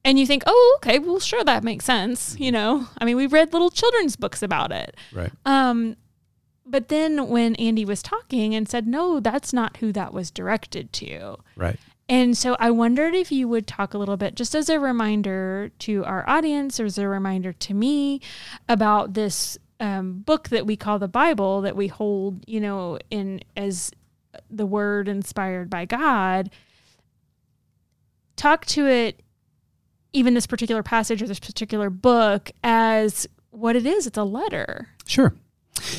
[0.04, 2.36] And you think, oh, okay, well, sure, that makes sense.
[2.38, 4.96] You know, I mean, we've read little children's books about it.
[5.12, 5.30] Right.
[5.44, 5.96] Um,
[6.66, 10.92] but then when Andy was talking and said, no, that's not who that was directed
[10.94, 11.36] to.
[11.56, 11.78] Right.
[12.08, 15.70] And so I wondered if you would talk a little bit, just as a reminder
[15.80, 18.20] to our audience, or as a reminder to me
[18.68, 23.40] about this um, book that we call the Bible, that we hold, you know, in
[23.56, 23.92] as
[24.50, 26.50] the word inspired by God.
[28.36, 29.20] Talk to it,
[30.12, 34.06] even this particular passage or this particular book, as what it is.
[34.06, 34.88] It's a letter.
[35.06, 35.34] Sure.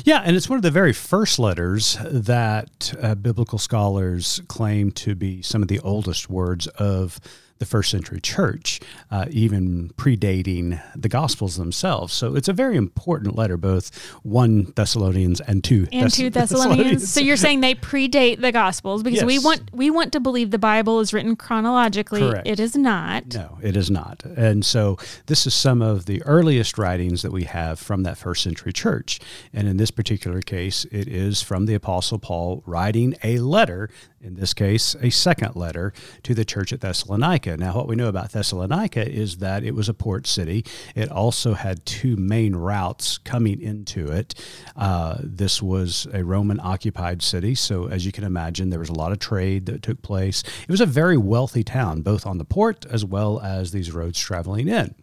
[0.03, 5.15] Yeah, and it's one of the very first letters that uh, biblical scholars claim to
[5.15, 7.19] be some of the oldest words of
[7.59, 8.79] the first century church,
[9.11, 12.13] uh, even predating the Gospels themselves.
[12.13, 16.69] So it's a very important letter, both one Thessalonians and two and Thess- two Thessalonians.
[16.77, 17.13] Thessalonians.
[17.13, 19.25] So you're saying they predate the Gospels because yes.
[19.25, 22.21] we want we want to believe the Bible is written chronologically.
[22.21, 22.47] Correct.
[22.47, 23.33] It is not.
[23.33, 24.23] No, it is not.
[24.23, 28.41] And so this is some of the earliest writings that we have from that first
[28.41, 29.19] century church.
[29.53, 33.89] And in this particular case, it is from the Apostle Paul writing a letter
[34.21, 35.93] in this case, a second letter
[36.23, 37.57] to the church at Thessalonica.
[37.57, 40.65] Now, what we know about Thessalonica is that it was a port city.
[40.95, 44.35] It also had two main routes coming into it.
[44.75, 48.93] Uh, this was a Roman occupied city, so as you can imagine, there was a
[48.93, 50.43] lot of trade that took place.
[50.63, 54.19] It was a very wealthy town, both on the port as well as these roads
[54.19, 54.95] traveling in.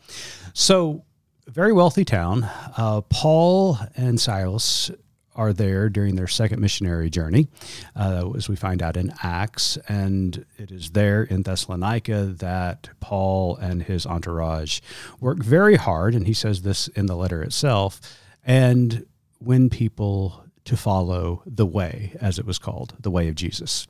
[0.52, 1.04] So,
[1.46, 2.48] very wealthy town.
[2.76, 4.90] Uh, Paul and Silas
[5.36, 7.48] are there during their second missionary journey,
[7.94, 9.78] uh, as we find out in Acts.
[9.88, 14.80] And it is there in Thessalonica that Paul and his entourage
[15.20, 18.00] work very hard, and he says this in the letter itself,
[18.44, 19.06] and
[19.40, 23.86] win people to follow the way, as it was called, the way of Jesus.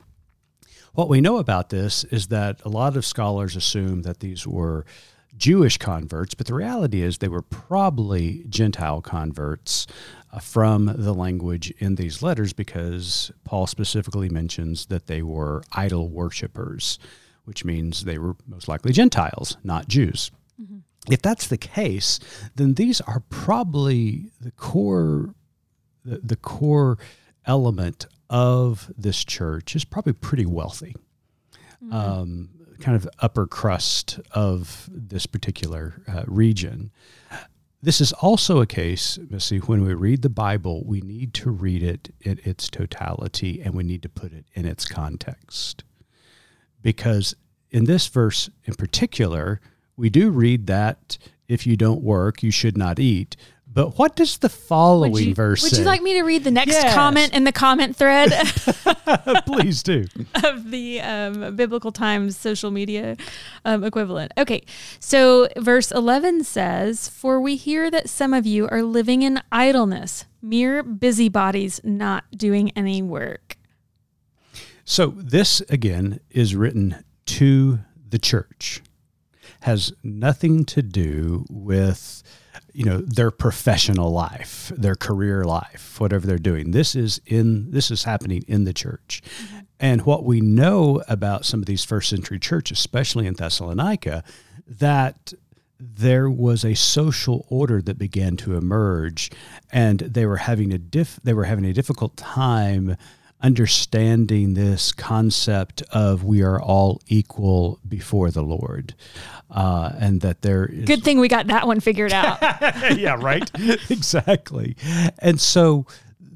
[0.93, 4.85] What we know about this is that a lot of scholars assume that these were
[5.37, 9.87] Jewish converts, but the reality is they were probably Gentile converts
[10.33, 16.09] uh, from the language in these letters because Paul specifically mentions that they were idol
[16.09, 16.99] worshippers,
[17.45, 20.31] which means they were most likely Gentiles, not Jews.
[20.61, 20.79] Mm-hmm.
[21.11, 22.19] If that's the case,
[22.55, 25.33] then these are probably the core
[26.03, 26.97] the, the core
[27.45, 30.95] element of this church is probably pretty wealthy.
[31.83, 31.93] Mm-hmm.
[31.93, 32.49] Um,
[32.79, 36.91] kind of upper crust of this particular uh, region.
[37.81, 41.83] This is also a case, Missy, when we read the Bible, we need to read
[41.83, 45.83] it in its totality and we need to put it in its context.
[46.81, 47.35] Because
[47.69, 49.61] in this verse in particular,
[49.95, 51.17] we do read that
[51.47, 53.35] if you don't work, you should not eat.
[53.71, 55.79] But what does the following would you, verse would say?
[55.79, 56.95] you like me to read the next yes.
[56.95, 58.31] comment in the comment thread?
[59.45, 60.07] Please do.
[60.43, 63.17] of the um, Biblical Times social media
[63.65, 64.31] um, equivalent.
[64.37, 64.63] Okay,
[64.99, 70.25] so verse 11 says, For we hear that some of you are living in idleness,
[70.41, 73.57] mere busybodies, not doing any work.
[74.85, 78.81] So this, again, is written to the church,
[79.61, 82.23] has nothing to do with
[82.73, 87.89] you know their professional life their career life whatever they're doing this is in this
[87.89, 89.59] is happening in the church mm-hmm.
[89.79, 94.23] and what we know about some of these first century churches especially in thessalonica
[94.67, 95.33] that
[95.79, 99.29] there was a social order that began to emerge
[99.71, 102.95] and they were having a diff they were having a difficult time
[103.41, 108.95] understanding this concept of we are all equal before the Lord,
[109.51, 110.85] uh, and that there is.
[110.85, 112.41] Good thing we got that one figured out.
[112.97, 113.49] yeah, right?
[113.89, 114.75] exactly.
[115.19, 115.85] And so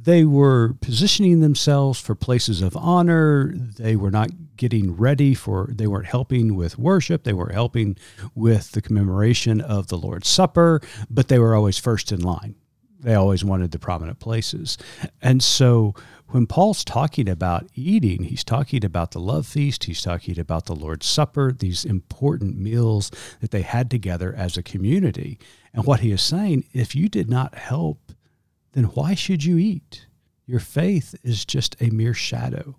[0.03, 3.53] they were positioning themselves for places of honor.
[3.55, 7.23] They were not getting ready for, they weren't helping with worship.
[7.23, 7.97] They weren't helping
[8.35, 12.55] with the commemoration of the Lord's Supper, but they were always first in line.
[13.01, 14.77] They always wanted the prominent places.
[15.21, 15.95] And so
[16.27, 20.75] when Paul's talking about eating, he's talking about the love feast, he's talking about the
[20.75, 25.39] Lord's Supper, these important meals that they had together as a community.
[25.73, 28.13] And what he is saying, if you did not help,
[28.73, 30.07] then why should you eat?
[30.45, 32.77] Your faith is just a mere shadow.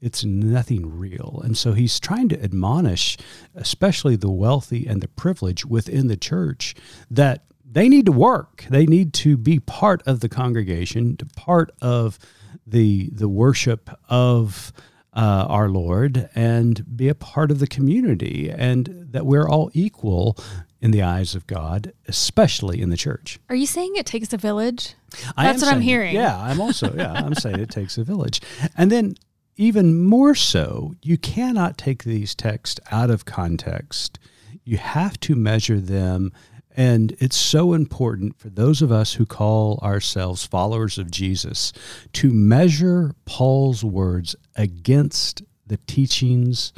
[0.00, 1.40] It's nothing real.
[1.44, 3.16] And so he's trying to admonish,
[3.54, 6.74] especially the wealthy and the privileged within the church,
[7.10, 8.66] that they need to work.
[8.68, 12.18] They need to be part of the congregation, to part of
[12.66, 14.72] the the worship of
[15.14, 20.36] uh, our Lord and be a part of the community, and that we're all equal
[20.80, 23.38] in the eyes of God, especially in the church.
[23.48, 24.94] Are you saying it takes a village?
[25.36, 26.14] I That's what saying, I'm hearing.
[26.14, 28.40] Yeah, I'm also yeah, I'm saying it takes a village,
[28.76, 29.14] and then
[29.56, 34.18] even more so, you cannot take these texts out of context.
[34.64, 36.32] You have to measure them
[36.76, 41.72] and it's so important for those of us who call ourselves followers of Jesus
[42.14, 46.72] to measure Paul's words against the teachings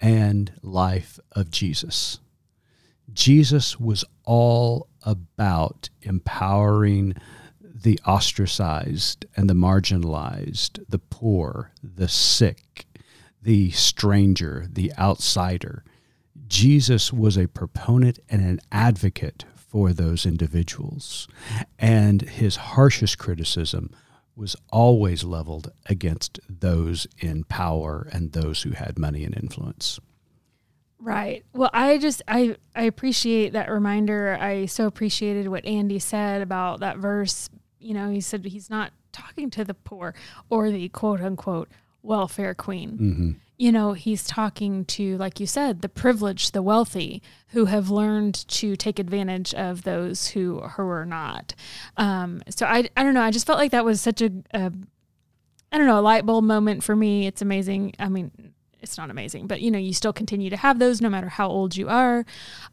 [0.00, 2.20] and life of Jesus.
[3.12, 7.14] Jesus was all about empowering
[7.60, 12.86] the ostracized and the marginalized, the poor, the sick,
[13.42, 15.84] the stranger, the outsider.
[16.54, 21.26] Jesus was a proponent and an advocate for those individuals.
[21.80, 23.90] And his harshest criticism
[24.36, 29.98] was always leveled against those in power and those who had money and influence.
[31.00, 31.44] Right.
[31.52, 34.38] Well, I just I I appreciate that reminder.
[34.40, 37.50] I so appreciated what Andy said about that verse.
[37.80, 40.14] You know, he said he's not talking to the poor
[40.50, 41.68] or the quote unquote
[42.02, 42.90] welfare queen.
[42.92, 43.30] Mm-hmm.
[43.56, 48.46] You know, he's talking to, like you said, the privileged, the wealthy, who have learned
[48.48, 51.54] to take advantage of those who who are not.
[51.96, 53.22] Um, so I I don't know.
[53.22, 54.72] I just felt like that was such a, a
[55.72, 57.26] I don't know a light bulb moment for me.
[57.26, 57.94] It's amazing.
[57.98, 58.30] I mean,
[58.80, 61.48] it's not amazing, but you know, you still continue to have those no matter how
[61.48, 62.24] old you are.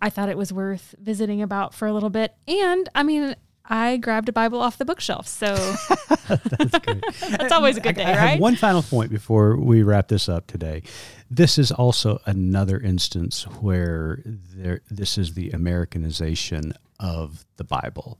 [0.02, 2.36] I thought it was worth visiting about for a little bit.
[2.48, 3.36] And I mean,
[3.66, 5.28] I grabbed a Bible off the bookshelf.
[5.28, 5.56] So
[6.28, 7.04] That's great.
[7.30, 8.40] that's always a good I- day, I have right?
[8.40, 10.84] one final point before we wrap this up today.
[11.30, 18.20] This is also another instance where there, this is the Americanization of the Bible.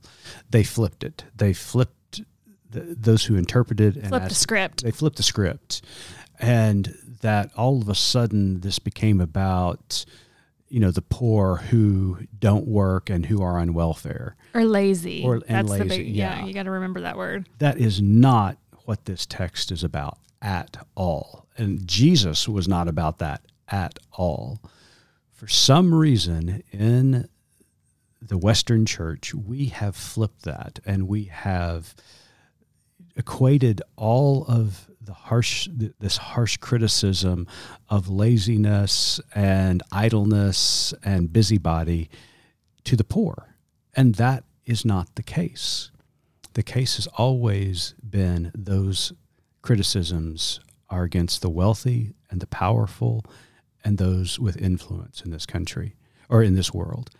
[0.50, 1.24] They flipped it.
[1.36, 2.22] They flipped
[2.70, 4.82] the, those who interpreted and Flip the script.
[4.82, 5.82] They flipped the script,
[6.40, 10.04] and that all of a sudden this became about
[10.72, 14.36] you know the poor who don't work and who are on welfare.
[14.54, 15.22] Or lazy.
[15.22, 16.38] Or- that's the lazy, big, yeah.
[16.38, 16.46] yeah.
[16.46, 17.46] you got to remember that word.
[17.58, 18.56] That is not
[18.86, 21.46] what this text is about at all.
[21.58, 24.60] And Jesus was not about that at all.
[25.30, 27.28] For some reason in
[28.22, 31.94] the Western church, we have flipped that and we have
[33.14, 37.46] equated all of the harsh this harsh criticism
[37.88, 42.08] of laziness and idleness and busybody
[42.84, 43.56] to the poor
[43.94, 45.90] and that is not the case
[46.54, 49.12] the case has always been those
[49.62, 53.24] criticisms are against the wealthy and the powerful
[53.84, 55.96] and those with influence in this country
[56.28, 57.10] or in this world.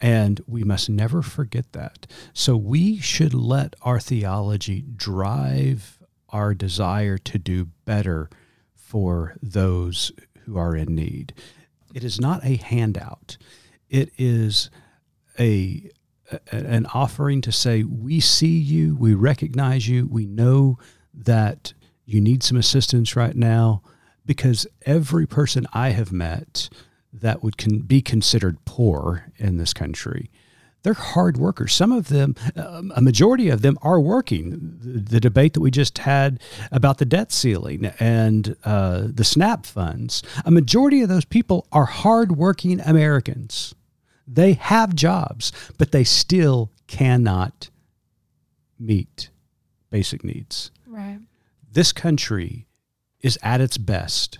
[0.00, 2.06] And we must never forget that.
[2.34, 5.98] So we should let our theology drive
[6.34, 8.28] our desire to do better
[8.74, 10.10] for those
[10.44, 11.32] who are in need.
[11.94, 13.38] It is not a handout.
[13.88, 14.68] It is
[15.38, 15.88] a
[16.32, 20.78] a- an offering to say we see you, we recognize you, we know
[21.12, 21.74] that
[22.06, 23.82] you need some assistance right now
[24.26, 26.70] because every person I have met
[27.12, 30.30] that would con- be considered poor in this country
[30.84, 31.72] they're hard workers.
[31.72, 34.78] Some of them, um, a majority of them, are working.
[34.80, 39.66] The, the debate that we just had about the debt ceiling and uh, the SNAP
[39.66, 43.74] funds, a majority of those people are hardworking Americans.
[44.28, 47.70] They have jobs, but they still cannot
[48.78, 49.30] meet
[49.90, 50.70] basic needs.
[50.86, 51.18] Right.
[51.72, 52.66] This country
[53.20, 54.38] is at its best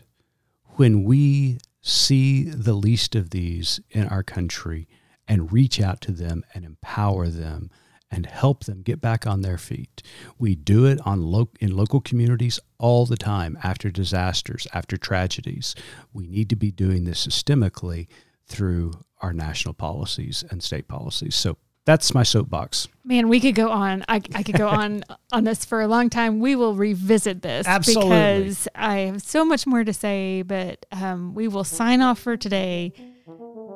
[0.76, 4.88] when we see the least of these in our country
[5.26, 7.70] and reach out to them and empower them
[8.10, 10.02] and help them get back on their feet.
[10.38, 15.74] We do it on lo- in local communities all the time after disasters, after tragedies.
[16.12, 18.06] We need to be doing this systemically
[18.46, 21.34] through our national policies and state policies.
[21.34, 21.56] So
[21.86, 22.88] that's my soapbox.
[23.04, 24.04] Man, we could go on.
[24.08, 25.02] I, I could go on
[25.32, 26.40] on this for a long time.
[26.40, 28.08] We will revisit this Absolutely.
[28.10, 30.42] because I have so much more to say.
[30.42, 32.92] But um, we will sign off for today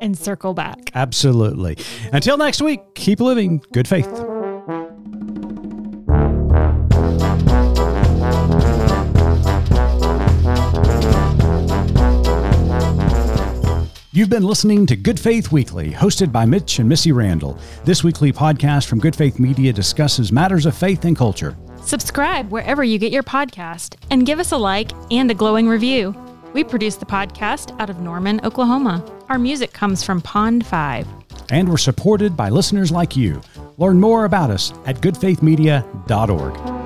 [0.01, 0.91] and circle back.
[0.95, 1.77] Absolutely.
[2.13, 4.09] Until next week, keep living good faith.
[14.19, 17.57] You've been listening to Good Faith Weekly, hosted by Mitch and Missy Randall.
[17.85, 21.57] This weekly podcast from Good Faith Media discusses matters of faith and culture.
[21.83, 26.17] Subscribe wherever you get your podcast and give us a like and a glowing review.
[26.53, 29.05] We produce the podcast out of Norman, Oklahoma.
[29.29, 31.07] Our music comes from Pond 5.
[31.51, 33.41] And we're supported by listeners like you.
[33.77, 36.78] Learn more about us at goodfaithmedia.org.